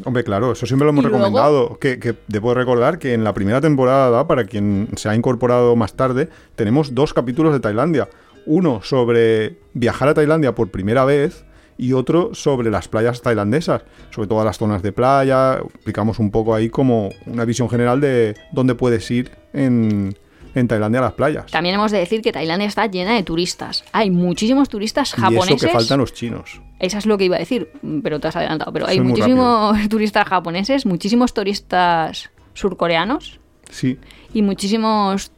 [0.03, 1.79] Hombre, claro, eso siempre lo hemos recomendado.
[1.79, 5.93] Que, que debo recordar que en la primera temporada, para quien se ha incorporado más
[5.93, 8.09] tarde, tenemos dos capítulos de Tailandia.
[8.45, 11.45] Uno sobre viajar a Tailandia por primera vez
[11.77, 15.59] y otro sobre las playas tailandesas, sobre todas las zonas de playa.
[15.73, 20.15] Explicamos un poco ahí como una visión general de dónde puedes ir en,
[20.53, 21.51] en Tailandia a las playas.
[21.51, 23.83] También hemos de decir que Tailandia está llena de turistas.
[23.91, 25.55] Hay muchísimos turistas Y japoneses.
[25.57, 26.61] eso que faltan los chinos.
[26.79, 27.69] Esa es lo que iba a decir,
[28.03, 28.71] pero te has adelantado.
[28.73, 33.97] Pero hay Soy muchísimos turistas japoneses, muchísimos turistas surcoreanos Sí,
[34.33, 35.31] y muchísimos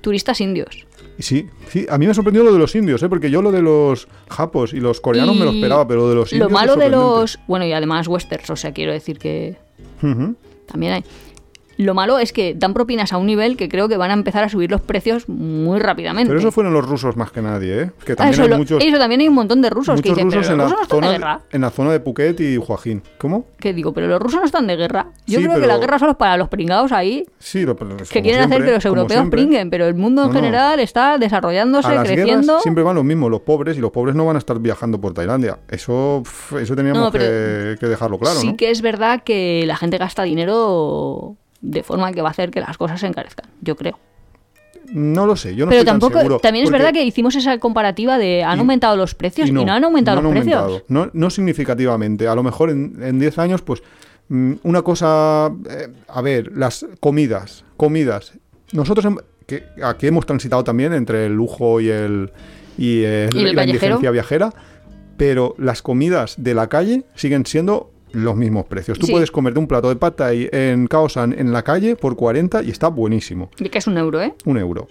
[0.00, 0.86] turistas indios.
[1.22, 3.08] Sí, sí, a mí me sorprendió lo de los indios, ¿eh?
[3.08, 6.14] porque yo lo de los japos y los coreanos me lo esperaba, pero lo de
[6.16, 6.50] los indios.
[6.50, 7.38] Lo malo de los.
[7.46, 9.56] Bueno, y además westerns, o sea, quiero decir que
[10.66, 11.04] también hay.
[11.82, 14.44] Lo malo es que dan propinas a un nivel que creo que van a empezar
[14.44, 16.28] a subir los precios muy rápidamente.
[16.28, 17.90] Pero eso fueron los rusos más que nadie, ¿eh?
[18.04, 20.10] Que Ah, también eso, hay lo- muchos, eso también hay un montón de rusos que
[20.10, 21.40] dicen, rusos pero en la, no están de zona, guerra.
[21.50, 23.02] en la zona de Phuket y Joaquín.
[23.18, 23.46] ¿Cómo?
[23.58, 23.92] ¿Qué digo?
[23.92, 25.06] Pero los rusos no están de guerra.
[25.26, 27.96] Yo Sí, creo que la guerra solo es para los pringados ahí Sí, lo, pero
[27.96, 30.40] que quieren hacer que los europeos pringuen, pero el mundo en No, no.
[30.40, 32.60] general está desarrollándose, A las creciendo.
[32.60, 35.14] siempre van los mismos, los pobres, y los pobres no van a estar viajando por
[35.14, 35.58] Tailandia.
[35.68, 36.22] Eso,
[36.60, 41.36] eso teníamos que, que dejarlo claro, sí que es verdad que la gente gasta dinero
[41.62, 43.98] de forma que va a hacer que las cosas se encarezcan, yo creo.
[44.92, 47.34] No lo sé, yo no pero estoy tan tampoco, seguro, también es verdad que hicimos
[47.36, 50.42] esa comparativa de han Y- aumentado los precios y no, han aumentado no los han
[50.42, 50.60] precios.
[50.60, 50.84] aumentado.
[50.88, 52.26] No, no significativamente.
[52.28, 53.82] A lo mejor en en 10 años, pues,
[54.28, 55.52] mm, una cosa...
[55.70, 57.64] eh, a ver, las comidas.
[57.76, 58.32] Comidas.
[58.72, 59.06] Nosotros
[59.46, 62.32] que aquí hemos transitado también entre el lujo y el...
[62.76, 64.52] Y, el- ¿Y el la viajera.
[65.16, 68.98] Pero las comidas de la calle siguen siendo los mismos precios.
[68.98, 69.12] Tú Sí.
[69.12, 72.70] puedes comerte un plato de pad thai en Kaosan en la calle por 40 y
[72.70, 73.50] está buenísimo.
[73.58, 74.34] Y que es un euro, ¿eh?
[74.44, 74.86] Un euro.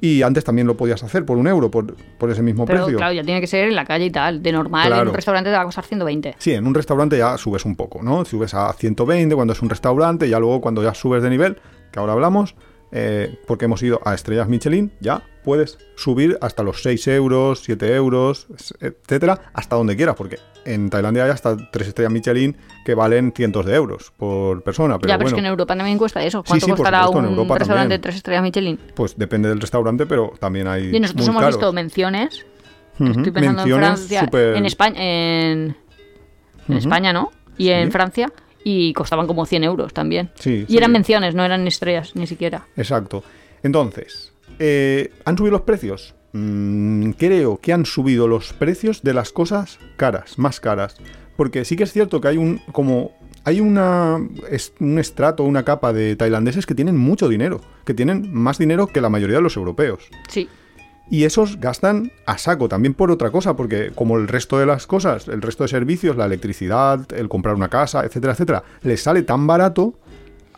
[0.00, 2.98] Y antes también lo podías hacer por un euro, por, por ese mismo Pero precio.
[2.98, 4.42] claro, ya tiene que ser en la calle y tal.
[4.42, 6.34] De normal, en un restaurante te va a costar 120.
[6.38, 8.24] Sí, en un restaurante ya subes un poco, ¿no?
[8.26, 11.56] Subes a 120 cuando es un restaurante, ya luego cuando ya subes de nivel,
[11.90, 12.54] que ahora hablamos,
[12.92, 17.94] eh, porque hemos ido a estrellas Michelin, ya puedes subir hasta los 6 euros, 7
[17.94, 18.46] euros,
[18.80, 23.66] etcétera, hasta donde quieras, porque en Tailandia hay hasta 3 estrellas Michelin que valen cientos
[23.66, 24.98] de euros por persona.
[24.98, 26.40] Pero ya, pero es que en Europa también cuesta eso.
[26.40, 28.00] Sí, ¿Cuánto sí, por costará supuesto, un restaurante de también.
[28.00, 28.78] tres estrellas Michelin?
[28.94, 30.96] pues depende del restaurante, pero también hay.
[30.96, 31.56] Y nosotros muy hemos caros.
[31.56, 32.46] visto menciones.
[32.98, 34.28] Estoy pensando menciones en Francia.
[34.56, 35.76] En España, en, en
[36.68, 36.74] Ujú.
[36.78, 37.32] España, ¿no?
[37.58, 37.90] Y en Sí.
[37.92, 38.32] Francia.
[38.64, 40.30] Y costaban como 100 euros también.
[40.36, 40.76] Sí, y sí.
[40.78, 42.66] eran menciones, no eran estrellas ni siquiera.
[42.76, 43.22] Exacto.
[43.62, 46.14] Entonces, eh, ¿han subido los precios?
[46.32, 50.96] Mm, creo que han subido los precios de las cosas caras, más caras.
[51.36, 52.60] Porque sí que es cierto que hay un.
[52.72, 53.12] como.
[53.46, 54.18] Hay una,
[54.50, 58.86] es- un estrato, una capa de tailandeses que tienen mucho dinero, que tienen más dinero
[58.86, 60.08] que la mayoría de los europeos.
[60.28, 60.48] Sí.
[61.10, 64.86] Y esos gastan a saco también por otra cosa, porque como el resto de las
[64.86, 69.22] cosas, el resto de servicios, la electricidad, el comprar una casa, etcétera, etcétera, les sale
[69.22, 69.94] tan barato,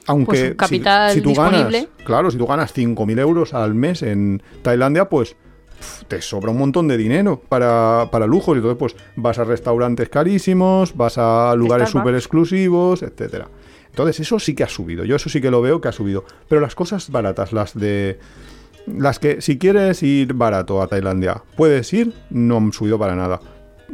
[0.06, 1.78] aunque Pues si- capital si, tú disponible.
[1.80, 5.34] ganas, claro, si tú ganas 5.000 euros al mes en Tailandia, pues
[6.08, 10.08] te sobra un montón de dinero para, para lujos y entonces pues vas a restaurantes
[10.08, 13.48] carísimos, vas a lugares súper exclusivos, etcétera.
[13.90, 16.24] Entonces eso sí que ha subido, yo eso sí que lo veo que ha subido.
[16.48, 18.18] Pero las cosas baratas, las de
[18.86, 23.40] las que si quieres ir barato a Tailandia, puedes ir, no han subido para nada.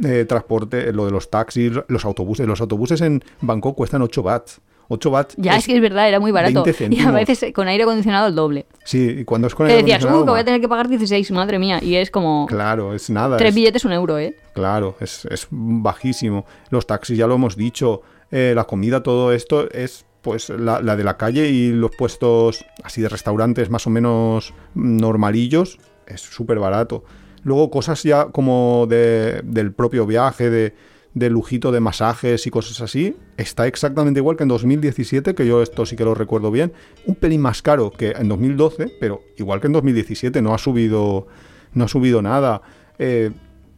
[0.03, 2.47] Eh, transporte, lo de los taxis, los autobuses.
[2.47, 4.59] Los autobuses en Bangkok cuestan 8 bahts.
[4.89, 5.35] 8 bahts.
[5.37, 6.63] Ya es, que es verdad, era muy barato.
[6.63, 8.65] 20 Y a veces eh, con aire acondicionado el doble.
[8.83, 10.67] Sí, y cuando es con Te aire decías, uh, que acondicionado, voy a tener que
[10.67, 11.79] pagar 16, madre mía.
[11.81, 13.37] Y es como Claro, es nada.
[13.37, 14.35] tres es- billetes, un euro, ¿eh?
[14.53, 16.45] Claro, es, es bajísimo.
[16.69, 18.01] Los taxis ya lo hemos dicho.
[18.31, 23.01] eh, la comida, todo esto es pues la, de la calle y los puestos así
[23.01, 25.77] de restaurantes más o menos normalillos.
[26.07, 27.03] Es súper barato.
[27.43, 30.73] Luego cosas ya como de, del propio viaje, de,
[31.13, 33.17] de lujito de masajes y cosas así.
[33.37, 36.71] Está exactamente igual que en 2017, que yo esto sí que lo recuerdo bien.
[37.05, 41.27] Un pelín más caro que en 2012, pero igual que en 2017 no ha subido,
[41.73, 42.61] no ha subido nada.
[42.97, 43.31] Eh,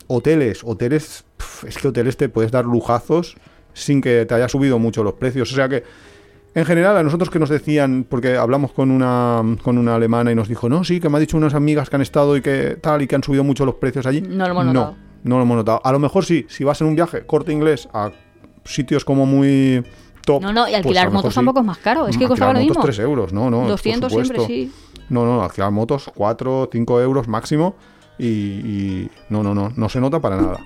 [0.05, 1.25] hoteles, hoteles,
[1.67, 3.35] es que hoteles te puedes dar lujazos
[3.73, 5.51] sin que te haya subido mucho los precios.
[5.51, 5.83] O sea que,
[6.55, 10.35] en general, a nosotros que nos decían, porque hablamos con una, con una alemana y
[10.35, 12.77] nos dijo, no, sí, que me ha dicho unas amigas que han estado y que
[12.81, 14.21] tal, y que han subido mucho los precios allí.
[14.21, 14.91] No lo hemos notado.
[14.91, 15.81] No, no lo hemos notado.
[15.83, 18.11] A lo mejor sí, si vas en un viaje corte inglés a
[18.63, 19.83] sitios como muy
[20.25, 20.41] top.
[20.41, 21.35] No, no, y pues alquilar mejor motos sí.
[21.35, 22.07] tampoco es más caro.
[22.07, 22.81] Es que costaba lo mismo.
[22.81, 23.59] 3 euros, no, no.
[23.59, 24.71] por 200 siempre, sí.
[25.09, 27.75] No, no, alquilar motos 4, 5 euros máximo
[28.17, 30.59] y, y no, no, no, no se nota para nada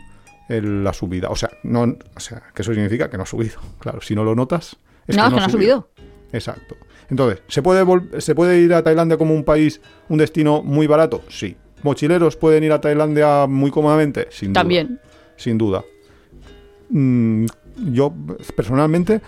[0.50, 1.30] la subida.
[1.30, 1.82] O sea, no,
[2.16, 3.60] o sea, que eso significa que no ha subido.
[3.80, 4.78] Claro, si no lo notas,
[5.10, 5.90] es no, que es que no ha subido.
[6.32, 6.76] Exacto.
[7.10, 7.86] Entonces, ¿se puede,
[8.22, 11.24] ¿se puede ir a Tailandia como un país, un destino muy barato?
[11.28, 11.56] Sí.
[11.82, 14.28] ¿Mochileros pueden ir a Tailandia muy cómodamente?
[14.30, 14.62] Sin duda.
[14.62, 15.00] También.
[15.38, 15.84] Sin duda.
[16.90, 17.46] Mm,
[17.92, 18.14] yo,
[18.56, 19.22] personalmente,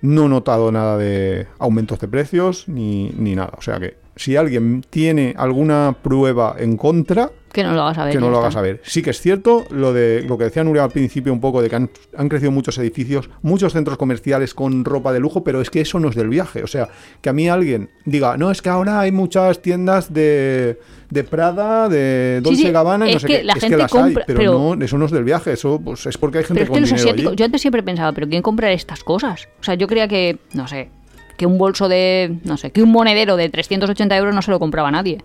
[0.00, 3.52] no he notado nada de aumentos de precios ni, ni nada.
[3.56, 8.04] O sea que, si alguien tiene alguna prueba en contra, Que no lo hagas a
[8.04, 8.12] ver.
[8.14, 8.80] que no lo hagas saber.
[8.84, 11.68] Sí que es cierto lo de lo que decía Nuria al principio un poco de
[11.68, 15.68] que han, han crecido muchos edificios, muchos centros comerciales con ropa de lujo, pero es
[15.70, 16.62] que eso no es del viaje.
[16.62, 16.88] O sea,
[17.20, 20.78] que a mí alguien diga, no, es que ahora hay muchas tiendas de,
[21.10, 23.44] de Prada, de Dolce sí, Gabbana, y no sé que qué.
[23.44, 25.52] la es gente que las compra- hay, pero, pero- no, eso no es del viaje,
[25.52, 27.36] eso pues, es porque hay gente Pero es que los asiáticos, allí.
[27.36, 29.48] yo antes siempre pensaba, pero ¿quién compra estas cosas?
[29.60, 30.88] O sea, yo creía que, no sé,
[31.36, 34.58] que un bolso de, no sé, que un monedero de 380 euros no se lo
[34.58, 35.18] compraba nadie.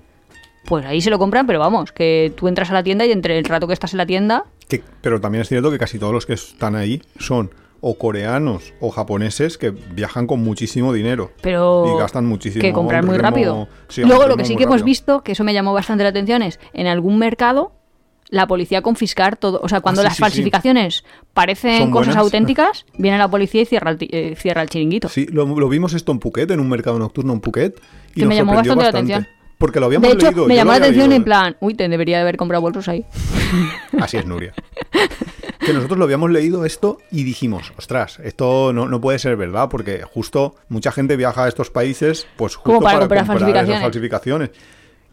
[0.68, 3.38] Pues ahí se lo compran, pero vamos, que tú entras a la tienda y entre
[3.40, 6.14] el rato que estás en la tienda, Que- pero también es cierto que casi todos
[6.14, 11.32] los que están ahí son o coreanos o japoneses que viajan con muchísimo dinero.
[11.42, 12.62] pero Y gastan muchísimo.
[12.62, 13.68] que comprar muy rápido.
[13.88, 16.42] sí, Luego lo que sí que hemos visto, que eso me llamó bastante la atención,
[16.42, 17.72] es en algún mercado
[18.30, 22.18] la policía confiscar todo, o sea, cuando Ah, sí, las sí, falsificaciones parecen cosas buenas.
[22.18, 25.08] auténticas, viene la policía y cierra el, eh, cierra el chiringuito.
[25.08, 27.80] Sí, lo, lo vimos esto en Phuket, en un mercado nocturno en Phuket.
[28.10, 29.37] Y Que nos me llamó sorprendió bastante la atención.
[29.58, 30.46] Porque lo habíamos de hecho, leído.
[30.48, 31.16] me llamó la atención leído.
[31.18, 33.06] en plan, uy, te debería de haber comprado bolsos ahí.
[34.00, 34.54] Así es, Nuria.
[35.60, 39.68] que nosotros lo habíamos leído esto y dijimos, ostras, esto no, no puede ser verdad,
[39.70, 43.82] porque justo mucha gente viaja a estos países, pues justo Como para comprar esas falsificaciones.
[43.82, 44.50] falsificaciones.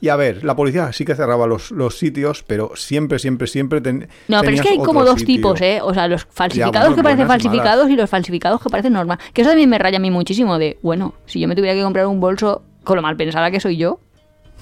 [0.01, 3.81] Y a ver, la policía sí que cerraba los, los sitios, pero siempre, siempre, siempre
[3.81, 5.37] ten- No, pero es que hay como dos sitio.
[5.37, 5.79] tipos, ¿eh?
[5.83, 9.19] O sea, los falsificados bueno, que parecen y falsificados y los falsificados que parecen normal.
[9.33, 11.83] Que eso también me raya a mí muchísimo de, bueno, si yo me tuviera que
[11.83, 13.99] comprar un bolso con lo mal pensada que soy yo,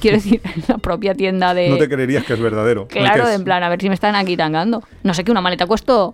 [0.03, 1.70] quiero decir, en la propia tienda de...
[1.70, 2.86] No te creerías que es verdadero.
[2.88, 4.82] Claro, es- en plan, a ver si me están aquí tangando.
[5.03, 6.11] No sé, que una maleta cuesta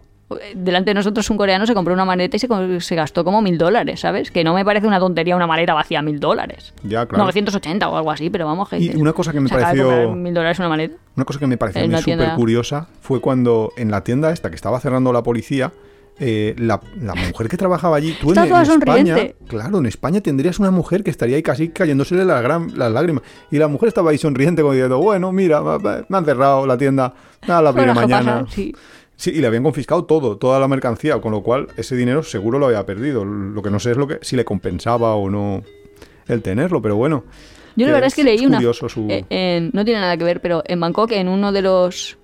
[0.54, 2.48] delante de nosotros un coreano se compró una maleta y se,
[2.80, 4.30] se gastó como mil dólares, ¿sabes?
[4.30, 6.74] Que no me parece una tontería una maleta vacía mil dólares.
[6.82, 7.24] Ya, claro.
[7.24, 9.82] 980 o algo así, pero vamos, que Y una cosa que me ¿se acaba de
[9.82, 10.96] pareció- mil dólares una maleta.
[11.16, 14.56] Una cosa que me pareció tienda- súper curiosa fue cuando en la tienda esta que
[14.56, 15.72] estaba cerrando la policía,
[16.20, 19.36] eh, la, la mujer que trabajaba allí, tú en, España, sonriente.
[19.46, 22.42] claro, en España tendrías una mujer que estaría ahí casi cayéndosele las,
[22.92, 23.22] lágrimas.
[23.50, 27.14] Y la mujer estaba ahí sonriente como diciendo, bueno, mira, me han cerrado la tienda,
[27.46, 28.40] nada, la primera ¿qué mañana.
[28.44, 28.54] pasa?
[28.54, 28.74] Sí.
[29.16, 32.58] Sí, y le habían confiscado todo, toda la mercancía, con lo cual ese dinero seguro
[32.60, 33.24] lo había perdido.
[33.24, 35.62] Lo que no sé es lo que si le compensaba o no
[36.28, 37.24] el tenerlo, pero bueno.
[37.74, 38.60] Yo la verdad es que leí una...
[38.72, 42.17] su- en- no tiene nada que ver, pero en Bangkok, en uno de los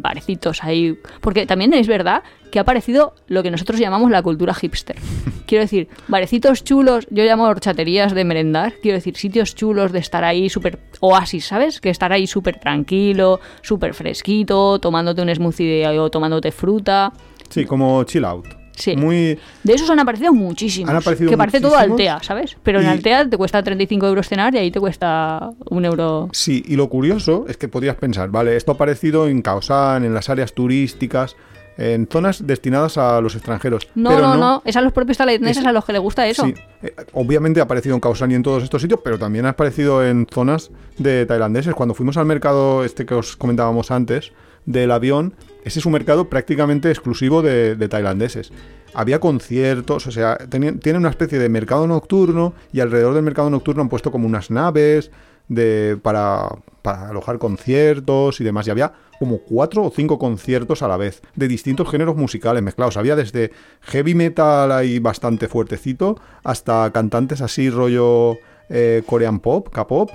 [0.00, 0.98] barecitos ahí...
[1.20, 4.96] Porque también es verdad que ha aparecido lo que nosotros llamamos la cultura hipster.
[5.46, 10.24] Quiero decir, barecitos chulos, yo llamo horchaterías de merendar, quiero decir, sitios chulos de estar
[10.24, 11.78] ahí súper oasis, ¿sabes?
[11.80, 17.12] Que estar ahí súper tranquilo, súper fresquito, tomándote un smoothie de- o tomándote fruta.
[17.50, 18.61] Sí, como chill out.
[18.76, 18.96] Sí.
[18.96, 19.38] Muy...
[19.62, 20.90] De esos han aparecido muchísimos.
[20.90, 21.76] Han aparecido que parece todo.
[21.76, 22.56] Altea, ¿sabes?
[22.62, 26.28] Pero en Altea te cuesta 35 euros cenar y ahí te cuesta un euro.
[26.32, 30.14] Sí, y lo curioso es que podrías pensar, vale, esto ha aparecido en Kaosan, en
[30.14, 31.36] las áreas turísticas,
[31.78, 33.88] en zonas destinadas a los extranjeros.
[33.94, 36.26] No, pero no, no, Es a los propios tailandeses Es- a los que les gusta
[36.26, 36.44] eso.
[36.44, 39.50] Sí, eh, obviamente ha aparecido en Kaosan y en todos estos sitios, pero también ha
[39.50, 41.74] aparecido en zonas de tailandeses.
[41.74, 44.32] Cuando fuimos al mercado este que os comentábamos antes,
[44.66, 45.34] del avión,
[45.64, 48.52] ese es un mercado prácticamente exclusivo de, de tailandeses.
[48.94, 53.48] Había conciertos, o sea, tenían- tiene una especie de mercado nocturno y alrededor del mercado
[53.50, 55.10] nocturno han puesto como unas naves
[55.48, 56.48] de, para,
[56.84, 58.66] alojar conciertos y demás.
[58.66, 62.96] Y había como cuatro o cinco conciertos a la vez, de distintos géneros musicales mezclados.
[62.96, 63.52] Había desde
[63.82, 68.36] heavy metal ahí bastante fuertecito, hasta cantantes así rollo
[68.68, 70.10] eh, Korean pop, K-pop.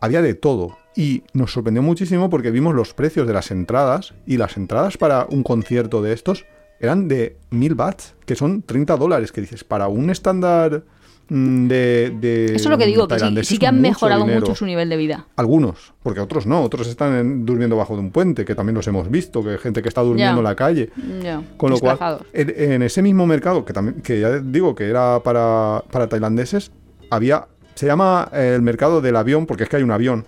[0.00, 0.76] Había de todo.
[0.94, 5.26] Y nos sorprendió muchísimo porque vimos los precios de las entradas y las entradas para
[5.30, 6.44] un concierto de estos
[6.80, 10.82] eran de 1000 bahts, que son 30 dólares, que dices, para un estándar
[11.28, 14.40] mm, de, de Eso es lo que digo, que sí, sí que han mejorado dinero.
[14.40, 15.26] mucho su nivel de vida.
[15.36, 18.86] Algunos, porque otros no, otros están en- durmiendo bajo de un puente, que también los
[18.88, 20.90] hemos visto, que hay gente que está durmiendo en la calle.
[21.22, 24.88] Ya, Con lo cual, en, en ese mismo mercado, que también, que ya digo que
[24.88, 26.72] era para, para tailandeses,
[27.10, 27.46] había.
[27.76, 30.26] Se llama el mercado del avión, porque es que hay un avión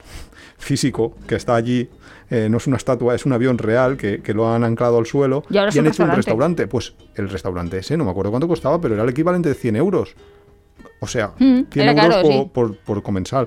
[0.59, 1.89] físico que está allí.
[2.31, 5.07] eh, no es una estatua, es un avión real que, que lo han anclado al
[5.07, 6.67] suelo Y han hecho un restaurante.
[6.67, 9.77] Pues el restaurante ese, no me acuerdo cuánto costaba, pero era el equivalente de 100
[9.77, 10.15] euros.
[11.01, 12.51] O sea, Mm, 100 era euros caro, por, sí.
[12.53, 13.47] por, por comensal.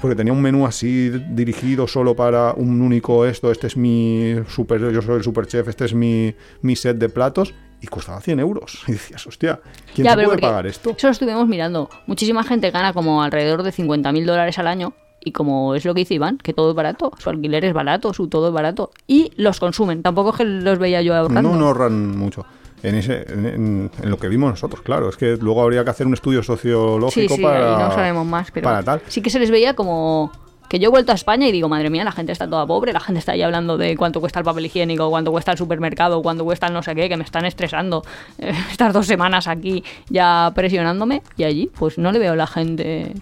[0.00, 4.80] Porque tenía un menú así dirigido solo para un único esto, este es mi super,
[4.92, 8.38] yo soy el super chef, este es mi, mi set de platos, y costaba 100
[8.40, 8.82] euros.
[8.88, 9.60] Y decías, hostia,
[9.94, 10.94] ¿quién Ya, se puede pagar esto?
[10.96, 11.88] Eso lo estuvimos mirando.
[12.06, 14.92] Muchísima gente gana como alrededor de 50.000 dólares al año.
[15.24, 18.12] Y como es lo que dice Iván, que todo es barato, su alquiler es barato,
[18.12, 18.90] su todo es barato.
[19.06, 20.02] Y los consumen.
[20.02, 21.50] Tampoco es que los veía yo ahorrando.
[21.50, 22.44] No, no ahorran mucho.
[22.82, 25.08] En, ese, en, lo que vimos nosotros, claro.
[25.08, 27.78] Es que luego habría que hacer un estudio Sí, sociológico sí, para.
[27.78, 29.00] ahí no sabemos más, pero para tal.
[29.08, 30.30] sí que se les veía como
[30.68, 32.92] que yo he vuelto a España y digo, madre mía, la gente está toda pobre,
[32.92, 36.22] la gente está ahí hablando de cuánto cuesta el papel higiénico, cuánto cuesta el supermercado,
[36.22, 38.02] cuánto cuesta el no sé qué, que me están estresando
[38.38, 42.46] eh, estas dos semanas aquí ya presionándome y allí pues no le veo a la
[42.46, 43.12] gente,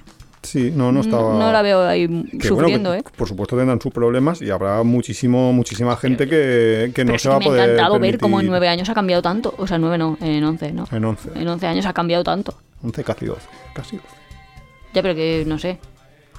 [0.42, 1.38] Sí, no, no estaba.
[1.38, 3.14] no la veo ahí que, sufriendo, bueno, que, ¿eh?
[3.16, 7.36] Por supuesto tendrán sus problemas y habrá muchísimo, muchísima gente que, que no se va
[7.36, 7.70] a me ha poder.
[7.70, 10.72] encantado ver cómo en nueve años ha cambiado tanto, o sea, nueve no, en once,
[10.72, 10.88] ¿no?
[10.90, 11.30] En 11.
[11.36, 12.54] En once años ha cambiado tanto.
[12.82, 13.40] 11, casi 12.
[13.72, 14.08] Casi 12.
[14.94, 15.78] Ya, pero que no sé,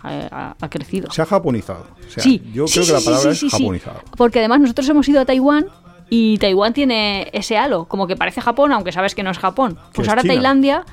[0.04, 1.12] ha, crecido.
[1.12, 1.88] Se ha japonizado.
[2.06, 4.01] O sea, sí, yo sí, creo sí, que la palabra sí, es japonizado.
[4.18, 5.68] Porque además nosotros hemos ido a Taiwán
[6.10, 9.80] y Taiwán tiene ese halo, como que parece Japón aunque sabes que no es Japón.
[9.93, 10.34] Pues es ahora China.
[10.34, 10.86] Tailandia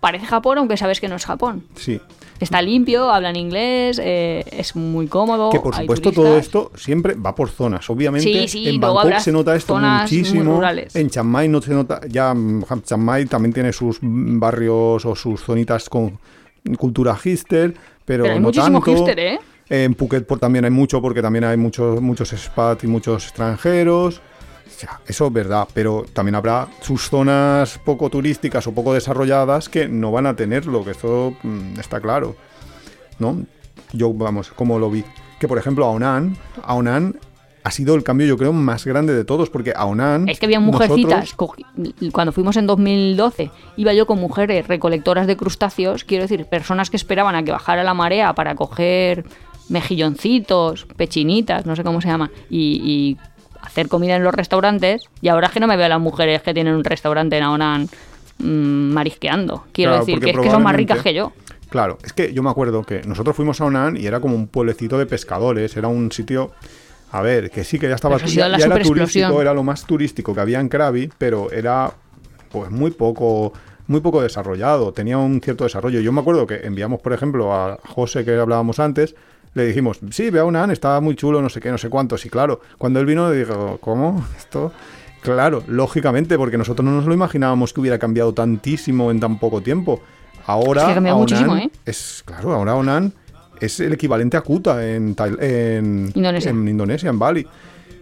[0.00, 1.64] parece Japón aunque sabes que no es Japón.
[1.76, 2.00] Sí.
[2.40, 5.50] Está limpio, hablan inglés, eh, es muy cómodo.
[5.50, 6.24] Que por supuesto turistas.
[6.24, 7.88] todo esto siempre va por zonas.
[7.90, 10.60] Obviamente Sí, sí, en Bangkok se nota esto muchísimo.
[10.94, 12.00] En Chiang Mai no se nota.
[12.08, 16.18] Ya mm, Chiang Mai también tiene sus barrios o sus zonitas con
[16.78, 17.74] cultura hipster,
[18.04, 18.96] pero, Pero hay no muchísimo tanto.
[18.96, 19.38] hipster, ¿eh?
[19.70, 24.22] En Phuket por, también hay mucho porque también hay muchos muchos expats y muchos extranjeros.
[24.68, 29.88] Sea, eso es verdad, pero también habrá sus zonas poco turísticas o poco desarrolladas que
[29.88, 32.36] no van a tenerlo, que eso mm, está claro.
[33.18, 33.38] ¿No?
[33.92, 35.04] Yo, vamos, como lo vi.
[35.40, 37.16] Que por ejemplo, Aonan, Aonan
[37.64, 40.28] ha sido el cambio, yo creo, más grande de todos, porque Aonan.
[40.28, 41.32] Es que había mujercitas.
[41.32, 46.46] nosotros- cogi- Cuando fuimos en 2012, iba yo con mujeres recolectoras de crustáceos, quiero decir,
[46.46, 49.24] personas que esperaban a que bajara la marea para coger
[49.68, 53.16] mejilloncitos, pechinitas, no sé cómo se llama, y, y
[53.68, 55.04] hacer comida en los restaurantes.
[55.20, 57.44] Y ahora es que no me veo a las mujeres que tienen un restaurante en
[57.44, 57.88] Aonan
[58.38, 59.64] mm, marisqueando.
[59.72, 61.32] Quiero Claro, decir, que es que son más ricas que yo.
[61.70, 64.48] Claro, es que yo me acuerdo que nosotros fuimos a Onan y era como un
[64.48, 66.52] pueblecito de pescadores, era un sitio
[67.10, 70.34] A ver, que sí, que ya estaba ya, ya era turístico, era lo más turístico
[70.34, 71.92] que había en Krabi, pero era
[72.50, 73.52] pues muy poco
[73.86, 76.00] muy poco desarrollado, tenía un cierto desarrollo.
[76.00, 79.14] Yo me acuerdo que enviamos, por ejemplo, a José que hablábamos antes,
[79.54, 82.24] le dijimos, sí, ve a Unan, estaba muy chulo, no sé qué, no sé cuántos.
[82.26, 84.24] Y claro, cuando él vino, le digo, ¿cómo?
[84.36, 84.72] Esto.
[85.20, 89.60] Claro, lógicamente, porque nosotros no nos lo imaginábamos que hubiera cambiado tantísimo en tan poco
[89.60, 90.00] tiempo.
[90.46, 91.70] Ahora, Es que ha cambiado a muchísimo, ¿eh?
[91.84, 93.12] Es, claro, ahora Onan
[93.60, 96.50] es el equivalente a Kuta en, en Indonesia.
[96.50, 97.46] en Indonesia, en Bali.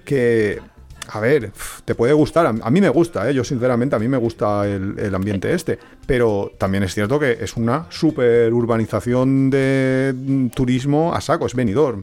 [0.04, 0.60] Que,
[1.08, 1.52] a ver,
[1.84, 2.46] te puede gustar.
[2.46, 3.34] A, mí me gusta, ¿eh?
[3.34, 5.78] yo sinceramente, a mí me gusta el, el ambiente este.
[6.06, 11.54] Pero también es cierto que es una super urbanización de mm, turismo a saco, es
[11.54, 12.00] Benidorm.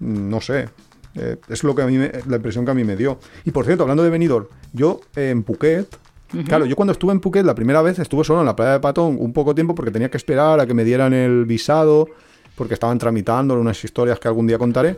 [0.00, 0.68] Mm, No sé.
[1.14, 3.18] eh, es lo que a mí me- la impresión que a mí me dio.
[3.44, 5.96] Y por cierto, hablando de Benidorm, yo eh, en Phuket,
[6.46, 8.80] claro, yo cuando estuve en Phuket la primera vez estuve solo en la playa de
[8.80, 12.06] Patón un poco tiempo porque tenía que esperar a que me dieran el visado,
[12.54, 14.96] porque estaban tramitando unas historias que algún día contaré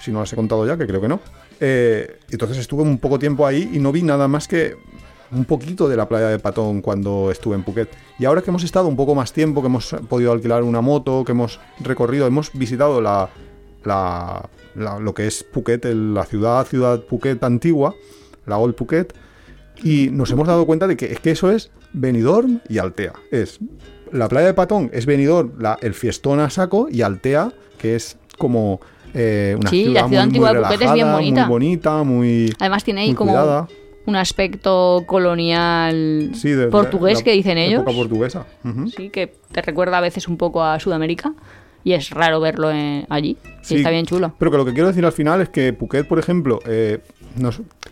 [0.00, 1.20] si no las he contado ya, que creo que no.
[1.60, 4.76] Eh, entonces estuve un poco tiempo ahí y no vi nada más que
[5.32, 7.88] un poquito de la playa de Patón cuando estuve en Phuket.
[8.18, 11.24] Y ahora que hemos estado un poco más tiempo, que hemos podido alquilar una moto,
[11.24, 13.28] que hemos recorrido, hemos visitado la,
[13.84, 17.94] la- la- lo que es Phuket, la ciudad, ciudad Phuket antigua,
[18.46, 19.14] la Old Phuket,
[19.84, 23.12] y nos hemos dado cuenta de que es que eso es Benidorm y Altea.
[23.30, 23.58] Es
[24.12, 28.80] la playa de Patón es Benidorm, el fiestón a saco, y Altea, que es como
[29.14, 31.40] eh, una Sí, ciudad, la ciudad muy, antigua muy de Phuket es bien bonita.
[31.42, 33.68] Muy bonita, muy, Además tiene ahí muy como cuidada.
[34.06, 37.82] un aspecto colonial Sí, de- de portugués que dicen ellos.
[37.82, 38.46] Época portuguesa.
[38.96, 41.32] Sí, que te recuerda a veces un poco a Sudamérica.
[41.82, 42.68] Y es raro verlo
[43.08, 43.38] allí.
[43.62, 44.34] Sí, Y está bien chulo.
[44.38, 46.98] Pero que lo que quiero decir al final es que Phuket, por ejemplo, eh,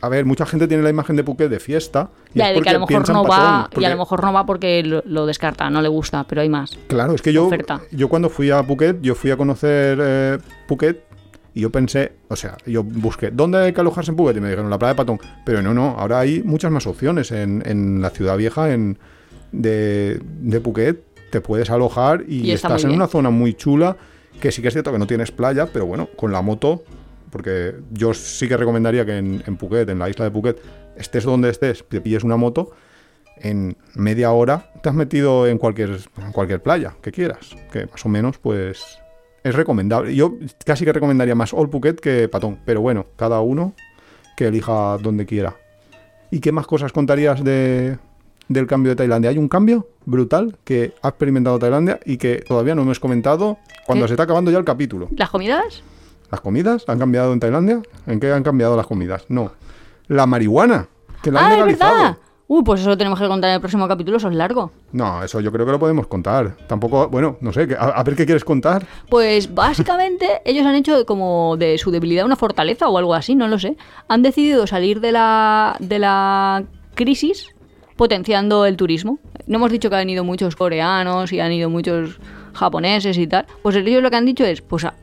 [0.03, 2.11] a ver, mucha gente tiene la imagen de Phuket de fiesta.
[2.35, 3.89] y Ya, es de que a lo porque mejor no va, Patón, y a porque-
[3.89, 6.77] lo mejor no va porque lo, lo descarta, no le gusta, pero hay más.
[6.89, 7.81] Claro, es que yo, oferta.
[7.91, 10.39] yo cuando fui a Phuket, yo fui a conocer eh,
[10.69, 11.05] Phuket
[11.55, 14.37] y yo pensé, o sea, yo busqué, ¿dónde hay que alojarse en Phuket?
[14.37, 15.19] Y me dijeron, la playa de Patón.
[15.45, 18.99] Pero no, no, ahora hay muchas más opciones en, en la ciudad vieja en,
[19.53, 21.03] de, de Phuket.
[21.31, 23.01] Te puedes alojar y, Y está estás en bien.
[23.01, 23.97] una zona muy chula,
[24.41, 26.85] que sí que es cierto que no tienes playa, pero bueno, con la moto,
[27.31, 30.61] porque yo sí que recomendaría que en, en Phuket, en la isla de Phuket,
[30.97, 32.71] estés donde estés, te pilles una moto
[33.41, 37.55] en media hora te has metido en cualquier, en cualquier playa que quieras.
[37.73, 38.99] Que más o menos, pues,
[39.45, 40.14] es recomendable.
[40.14, 40.34] Yo
[40.64, 42.59] casi que recomendaría más Old Phuket que Patón.
[42.64, 43.72] Pero bueno, cada uno
[44.36, 45.57] que elija donde quiera.
[46.30, 47.99] ¿Y qué más cosas contarías de,
[48.49, 49.30] del cambio de Tailandia?
[49.30, 54.05] Hay un cambio brutal que ha experimentado Tailandia y que todavía no hemos comentado cuando
[54.05, 54.09] ¿Qué?
[54.09, 55.09] se está acabando ya el capítulo.
[55.16, 55.82] ¿Las comidas?
[56.30, 57.80] ¿Las comidas han cambiado en Tailandia?
[58.07, 59.24] ¿En qué han cambiado las comidas?
[59.28, 59.53] No.
[60.09, 60.89] La marihuana,
[61.22, 61.93] que la han ¡Ah, legalizado.
[61.97, 62.16] verdad!
[62.51, 64.73] Uy, pues eso lo tenemos que contar en el próximo capítulo, eso es largo.
[64.93, 66.57] No, eso yo creo que lo podemos contar.
[66.67, 68.87] Tampoco, bueno, no sé, a, a ver qué quieres contar.
[69.11, 73.49] Pues básicamente ellos han hecho como de su debilidad una fortaleza o algo así, no
[73.49, 73.77] lo sé.
[74.09, 77.55] Han decidido salir de la, de la crisis
[77.97, 79.19] potenciando el turismo.
[79.47, 82.19] No hemos dicho que han ido muchos coreanos y han ido muchos
[82.55, 83.45] japoneses y tal.
[83.63, 84.95] Pues ellos lo que han dicho es, pues ha-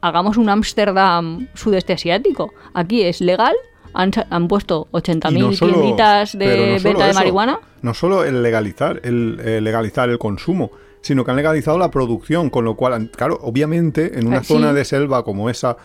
[0.00, 2.52] hagamos un Ámsterdam sudeste asiático.
[2.74, 3.54] Aquí es legal,
[3.94, 7.58] han, han puesto Y 80.000 no tienditas de no venta de eso, marihuana.
[7.82, 10.70] No solo el legalizar, el eh, legalizar el consumo,
[11.02, 14.52] sino que han legalizado la producción, con lo cual, claro, obviamente en una Eh, sí.
[14.54, 15.76] zona de selva como esa,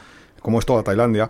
[0.41, 1.29] como es toda Tailandia,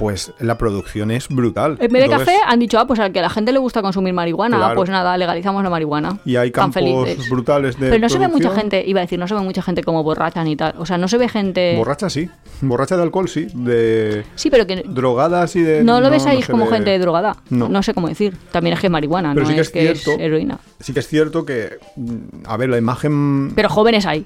[0.00, 1.72] pues la producción es brutal.
[1.72, 3.58] En vez de Entonces, café han dicho, ah, pues al que a la gente le
[3.58, 4.74] gusta consumir marihuana, Claro.
[4.76, 6.18] pues nada, legalizamos la marihuana.
[6.24, 7.28] Y hay campos felices.
[7.28, 9.60] brutales de Pero no se ve mucha gente, iba a decir, no se ve mucha
[9.60, 10.72] gente como borracha ni tal.
[10.78, 11.76] O sea, no se ve gente...
[11.76, 12.30] Borracha sí,
[12.62, 15.84] borracha de alcohol sí, de Sí, pero que drogadas y de...
[15.84, 17.36] no lo ves ahí como ve- gente drogada.
[17.50, 17.68] No.
[17.68, 17.82] No.
[17.82, 18.34] sé cómo decir.
[18.52, 20.22] También es que es marihuana, Pero no sí que es es que es cierto.
[20.22, 20.58] heroína.
[20.80, 24.24] Sí que es cierto que, mm, a ver, la imagen Pero jóvenes hay.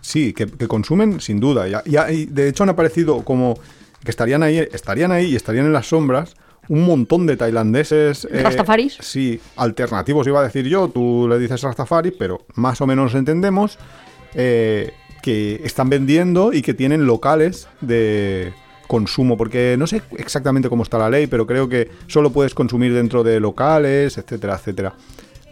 [0.00, 1.66] Sí, que, que consumen sin duda.
[1.66, 3.58] Ya, ya- y de hecho han aparecido como
[4.04, 6.34] que estarían ahí, estarían ahí y estarían en las sombras
[6.68, 8.26] un montón de tailandeses.
[8.30, 8.98] eh, ¿Rastafaris?
[9.00, 10.88] Sí, alternativos iba a decir yo.
[10.88, 13.78] Tú le dices Rastafari, pero más o menos entendemos
[14.34, 14.92] eh,
[15.22, 18.52] que están vendiendo y que tienen locales de
[18.86, 22.92] consumo, porque no sé exactamente cómo está la ley, pero creo que solo puedes consumir
[22.92, 24.94] dentro de locales, etcétera, etcétera.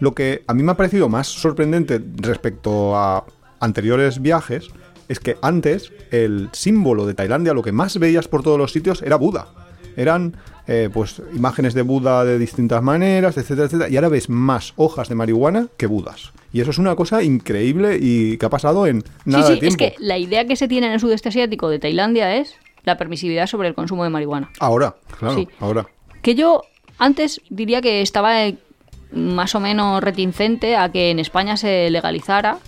[0.00, 3.24] Lo que a mí me ha parecido más sorprendente respecto a
[3.60, 4.68] anteriores viajes
[5.12, 9.02] es que antes el símbolo de Tailandia, lo que más veías por todos los sitios,
[9.02, 9.48] era Buda.
[9.96, 10.36] Eran
[10.66, 13.90] eh, pues imágenes de Buda de distintas maneras, etcétera, etcétera.
[13.90, 16.32] Y ahora ves más hojas de marihuana que Budas.
[16.52, 19.66] Y eso es una cosa increíble y que ha pasado en nada sí, de sí,
[19.66, 22.54] es que la idea que se tiene en el sudeste asiático de Tailandia es
[22.84, 24.50] la permisividad sobre el consumo de marihuana.
[24.60, 25.48] Ahora, claro, Sí.
[25.60, 25.86] ahora.
[26.20, 26.62] Que yo
[26.98, 28.56] antes diría que estaba eh,
[29.12, 32.58] más o menos reticente a que en España se legalizara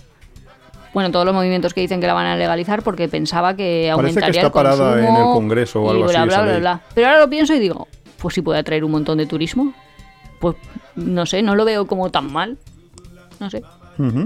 [0.95, 4.13] bueno, todos los movimientos que dicen que la van a legalizar porque pensaba que Parece
[4.13, 6.41] que aumentaría está el parada consumo en el Congreso o y algo bla, así, bla,
[6.41, 6.81] bla, bla.
[6.93, 9.73] Pero ahora lo pienso y digo, pues sí puede atraer un montón de turismo.
[10.39, 10.55] Pues
[10.95, 12.57] no sé, no lo veo como tan mal.
[13.41, 13.61] No sé.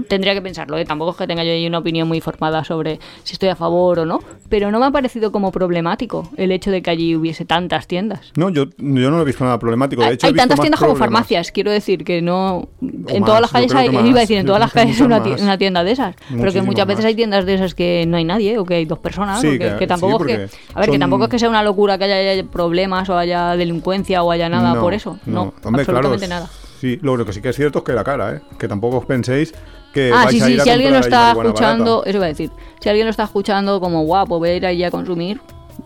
[0.08, 0.84] Tendría que pensarlo, ¿eh?
[0.84, 4.00] tampoco es que tenga yo ahí una opinión muy formada sobre si estoy a favor
[4.00, 7.44] o no, pero no me ha parecido como problemático el hecho de que allí hubiese
[7.44, 8.32] tantas tiendas.
[8.36, 10.02] No, yo, yo no lo he visto nada problemático.
[10.02, 12.68] De Hay, hecho, hay he visto tantas tiendas como farmacias, quiero decir que no.
[12.80, 15.06] en más, todas las calles hay, iba a decir, en Yo todas las calles hay
[15.06, 17.08] una, una tienda de esas, pero que muchas veces más.
[17.10, 19.50] hay tiendas de esas que no hay nadie o que hay dos personas, Sí, o
[19.52, 20.56] que, que- que tampoco sí, es que.
[20.74, 23.56] A ver, que tampoco es que sea una locura que haya, haya problemas o haya
[23.56, 25.18] delincuencia o haya nada No, por eso.
[25.26, 26.50] No, Hombre, claro, absolutamente nada.
[26.80, 28.40] Sí, lo que sí que es cierto es que la cara, ¿eh?
[28.58, 29.52] Que tampoco os penséis
[29.92, 32.08] que Ah, vais sí, a sí, ir a si alguien lo está escuchando, barata.
[32.10, 32.50] eso iba a decir,
[32.80, 35.40] si alguien lo está escuchando como guapo, voy a ir allí a consumir,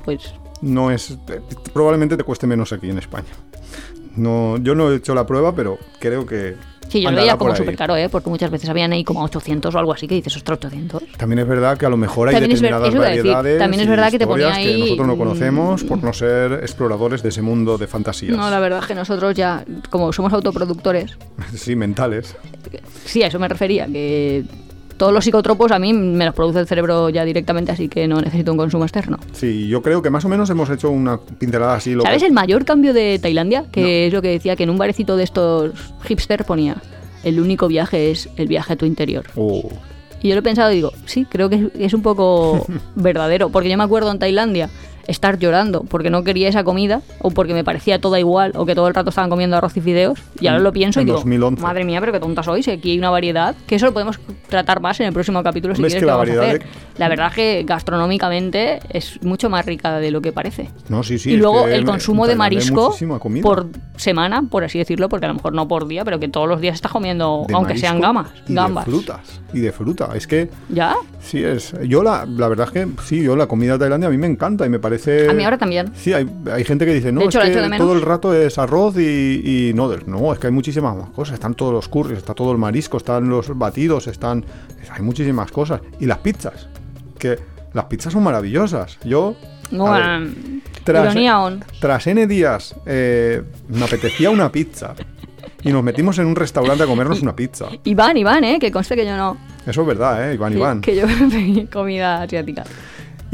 [0.04, 1.18] pues No es...
[1.26, 1.40] te-
[1.72, 3.26] probablemente te cueste menos aquí en España.
[4.16, 6.54] No, yo no he hecho la prueba, pero creo que...
[6.88, 7.56] sí, yo lo veía como ahí.
[7.56, 8.08] súper caro, ¿eh?
[8.08, 11.02] porque muchas veces habían ahí como 800 o algo así que dices, ostras, 800.
[11.16, 13.58] También es verdad que a lo mejor hay También es determinadas iba a decir, variedades
[13.58, 16.12] también es verdad que te ponía historias que ahí, nosotros no mm, conocemos por no
[16.12, 18.36] ser exploradores de ese mundo de fantasías.
[18.36, 21.16] No, la verdad es que nosotros ya, como somos autoproductores,
[21.54, 22.36] Sí, mentales.
[23.04, 24.44] sí, a eso me refería, que
[24.96, 28.20] todos los psicotropos a mí me los produce el cerebro ya directamente, así que no
[28.20, 29.18] necesito un consumo externo.
[29.32, 31.94] Sí, yo creo que más o menos hemos hecho una pincelada así.
[31.94, 33.64] Lo ¿Sabes que- el mayor cambio de Tailandia?
[33.72, 35.72] Que es lo que decía, que en un barecito de estos
[36.04, 36.76] hipster ponía,
[37.24, 39.24] el único viaje es el viaje a tu interior.
[39.36, 39.68] Oh,
[40.22, 42.64] Y yo lo he pensado y digo, sí, creo que es, es un poco
[42.94, 44.70] verdadero, porque yo me acuerdo en Tailandia
[45.06, 48.74] estar llorando porque no quería esa comida o porque me parecía toda igual o que
[48.74, 51.18] todo el rato estaban comiendo arroz y fideos y ahora lo pienso y en digo,
[51.18, 51.62] 2011.
[51.62, 54.80] madre mía, pero qué tonta sois, aquí hay una variedad, que eso lo podemos tratar
[54.80, 56.58] más en el próximo capítulo si quieres que la vamos a hacer.
[56.60, 56.66] de-
[56.98, 60.68] La verdad es que gastronómicamente es mucho más rica de lo que parece.
[60.88, 61.32] no, sí, sí.
[61.32, 62.94] y luego el consumo de marisco
[63.42, 66.48] por semana, por así decirlo, porque a lo mejor no por día, pero que todos
[66.48, 68.84] los días estás comiendo, De aunque sean gamas, y gambas.
[68.86, 69.40] De frutas.
[69.52, 70.10] Y de fruta.
[70.14, 70.96] Es que ¿Ya?
[71.20, 71.74] sí es.
[71.86, 74.66] Yo la, la verdad es que sí, yo la comida tailandia a mí me encanta
[74.66, 74.93] y me parece.
[75.28, 75.92] A mí ahora también.
[75.94, 78.58] Sí, hay, hay gente que dice, no, es hecho, de que todo el rato es
[78.58, 80.06] arroz y, y noodles.
[80.06, 81.34] No, es que hay muchísimas más cosas.
[81.34, 84.44] Están todos los curries, está todo el marisco, están los batidos, están.
[84.90, 85.80] Hay muchísimas cosas.
[86.00, 86.68] Y las pizzas.
[87.18, 87.38] Que
[87.72, 88.98] las pizzas son maravillosas.
[89.04, 89.34] Yo.
[89.38, 90.26] a ver, Bueno,
[90.84, 91.14] tras-
[91.44, 91.64] on.
[91.80, 94.94] Tras N días, eh, me apetecía una pizza.
[95.62, 97.66] Y nos metimos en un restaurante a comernos una pizza.
[97.84, 98.58] Iván, Iván, ¿eh?
[98.60, 99.38] Que conste que yo no.
[99.66, 100.34] Eso es verdad, ¿eh?
[100.34, 100.80] Iván, que- Iván.
[100.82, 102.64] Que yo pedí comida asiática.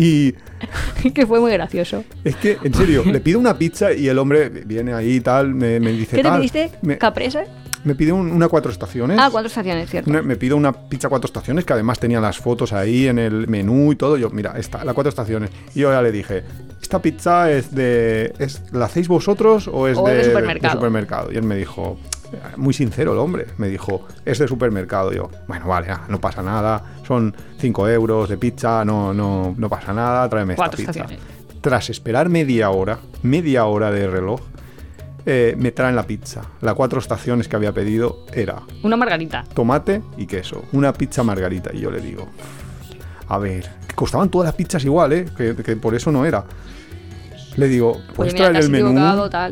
[0.03, 0.34] Y
[1.14, 2.05] que fue muy gracioso.
[2.24, 5.55] es que, en serio, le pido una pizza y el hombre viene ahí y tal,
[5.55, 6.38] me, me dice ¿Qué te tal.
[6.38, 6.70] pediste?
[6.82, 7.44] Me, ¿Caprese?
[7.84, 9.18] me pide un- una cuatro estaciones.
[9.18, 10.11] Ah, cuatro estaciones, cierto.
[10.11, 13.46] Una- me pido una pizza cuatro estaciones que además tenía las fotos ahí en el
[13.48, 14.16] menú y todo.
[14.18, 15.51] Yo, mira, esta, la cuatro estaciones.
[15.74, 16.42] Y yo ya le dije,
[16.80, 18.32] ¿esta pizza es de.
[18.38, 20.74] Es, ¿La hacéis vosotros o es O de, de supermercado.
[20.74, 21.32] supermercado?
[21.32, 21.98] Y él me dijo,
[22.57, 25.12] muy sincero el hombre, me dijo, es de supermercado.
[25.12, 26.83] Yo, bueno, vale, ah, no pasa nada.
[27.07, 30.91] Son 5 euros de pizza, no, no, no pasa nada, tráeme esta pizza.
[30.91, 31.18] estaciones.
[31.61, 34.41] Tras esperar media hora, media hora de reloj,
[35.26, 36.43] eh, me traen la pizza.
[36.62, 39.45] La cuatro estaciones que había pedido era Una margarita.
[39.55, 40.64] tomate y queso.
[40.72, 41.70] Una pizza margarita.
[41.74, 42.26] Y yo le digo,
[43.28, 45.26] a ver, costaban todas las pizzas igual, ¿eh?
[45.37, 46.45] Que, que por eso no era.
[47.57, 48.92] Le digo, ¿puedes mira, te traer has el menú?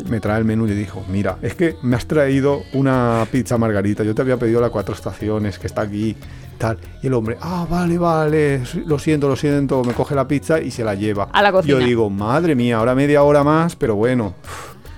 [0.08, 3.58] Me trae el menú y le dijo, mira, es que me has traído una pizza
[3.58, 4.04] margarita.
[4.04, 6.16] Yo te había pedido la cuatro estaciones que está aquí,
[6.58, 6.78] tal.
[7.02, 9.82] Y el hombre, ah, vale, vale, lo siento, lo siento.
[9.82, 11.28] Me coge la pizza y se la lleva.
[11.32, 11.78] A la cocina.
[11.78, 14.34] Yo digo, madre mía, ahora media hora más, pero bueno.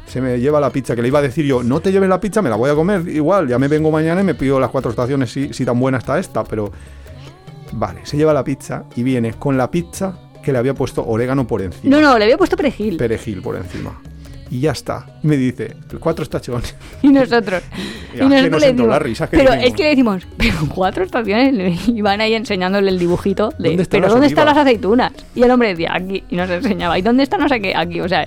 [0.06, 2.18] Se me lleva la pizza, que le iba a decir yo, no te lleves la
[2.18, 4.70] pizza, me la voy a comer igual, ya me vengo mañana y me pido las
[4.70, 6.72] cuatro estaciones si, si tan buena está esta, pero...
[7.72, 11.46] Vale, se lleva la pizza y viene con la pizza que le había puesto orégano
[11.46, 11.96] por encima.
[11.96, 12.96] No, no, le había puesto perejil.
[12.96, 14.00] Perejil por encima.
[14.50, 15.06] Y ya está.
[15.22, 16.74] Y me dice, cuatro estaciones.
[17.02, 17.62] Y nosotros.
[18.12, 19.70] Y Y que nosotros nos le entró decimos, la risa que pero dijimos.
[19.70, 23.82] es que le decimos, pero cuatro estaciones y van ahí enseñándole el dibujito de, ¿Dónde
[23.84, 25.12] están pero ¿dónde están las aceitunas?
[25.36, 27.74] Y el hombre decía, aquí, y nos enseñaba, ¿y dónde está no sé qué?
[27.76, 28.26] Aquí, o sea,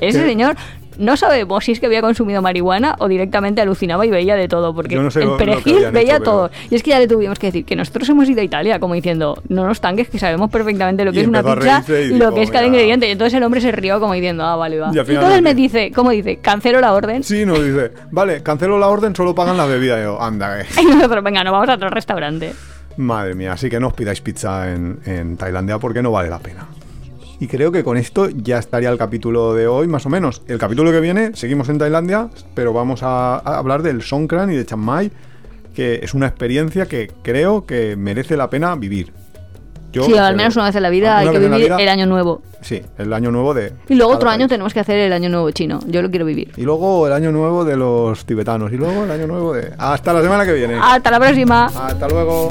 [0.00, 0.26] ese ¿Qué?
[0.26, 0.56] señor
[0.98, 4.74] no sabemos si es que había consumido marihuana o directamente alucinaba y veía de todo,
[4.74, 6.48] porque Yo no sé el perejil veía hecho, todo.
[6.50, 8.78] pero- Y es que ya le tuvimos que decir que nosotros hemos ido a Italia,
[8.80, 12.04] como diciendo, no nos tanques, que sabemos perfectamente lo que Y es una pizza reírse
[12.06, 12.74] y y lo que es cada "Mira".
[12.76, 13.08] ingrediente.
[13.08, 14.90] Y entonces el hombre se rió como diciendo, ah, vale, va.
[14.92, 16.38] Y Y, entonces me dice- dice, ¿cómo dice?
[16.38, 17.22] Cancelo la orden.
[17.22, 19.98] Sí, nos dice, vale, cancelo la orden, solo pagan la bebida.
[20.00, 20.66] Y yo, anda, eh.
[20.82, 22.52] Y nosotros, venga, nos vamos a otro restaurante.
[22.96, 26.38] Madre mía, así que no os pidáis pizza en, en Tailandia porque no vale la
[26.40, 26.66] pena.
[27.42, 30.42] Y creo que con esto ya estaría el capítulo de hoy, más o menos.
[30.46, 34.54] El capítulo que viene, seguimos en Tailandia, pero vamos a, a hablar del Songkran y
[34.54, 35.10] de Chiang Mai,
[35.74, 39.12] que es una experiencia que creo que merece la pena vivir.
[39.92, 42.06] Yo sí, al menos una vez en la vida hay que vivir vida, el año
[42.06, 42.42] nuevo.
[42.60, 43.72] Sí, el año nuevo de.
[43.88, 45.80] Y luego otro año tenemos que hacer el año nuevo chino.
[45.88, 46.52] Yo lo quiero vivir.
[46.56, 48.72] Y luego el año nuevo de los tibetanos.
[48.72, 49.72] Y luego el año nuevo de.
[49.78, 50.78] Hasta la semana que viene.
[50.80, 51.66] Hasta la próxima.
[51.66, 52.48] Hasta luego.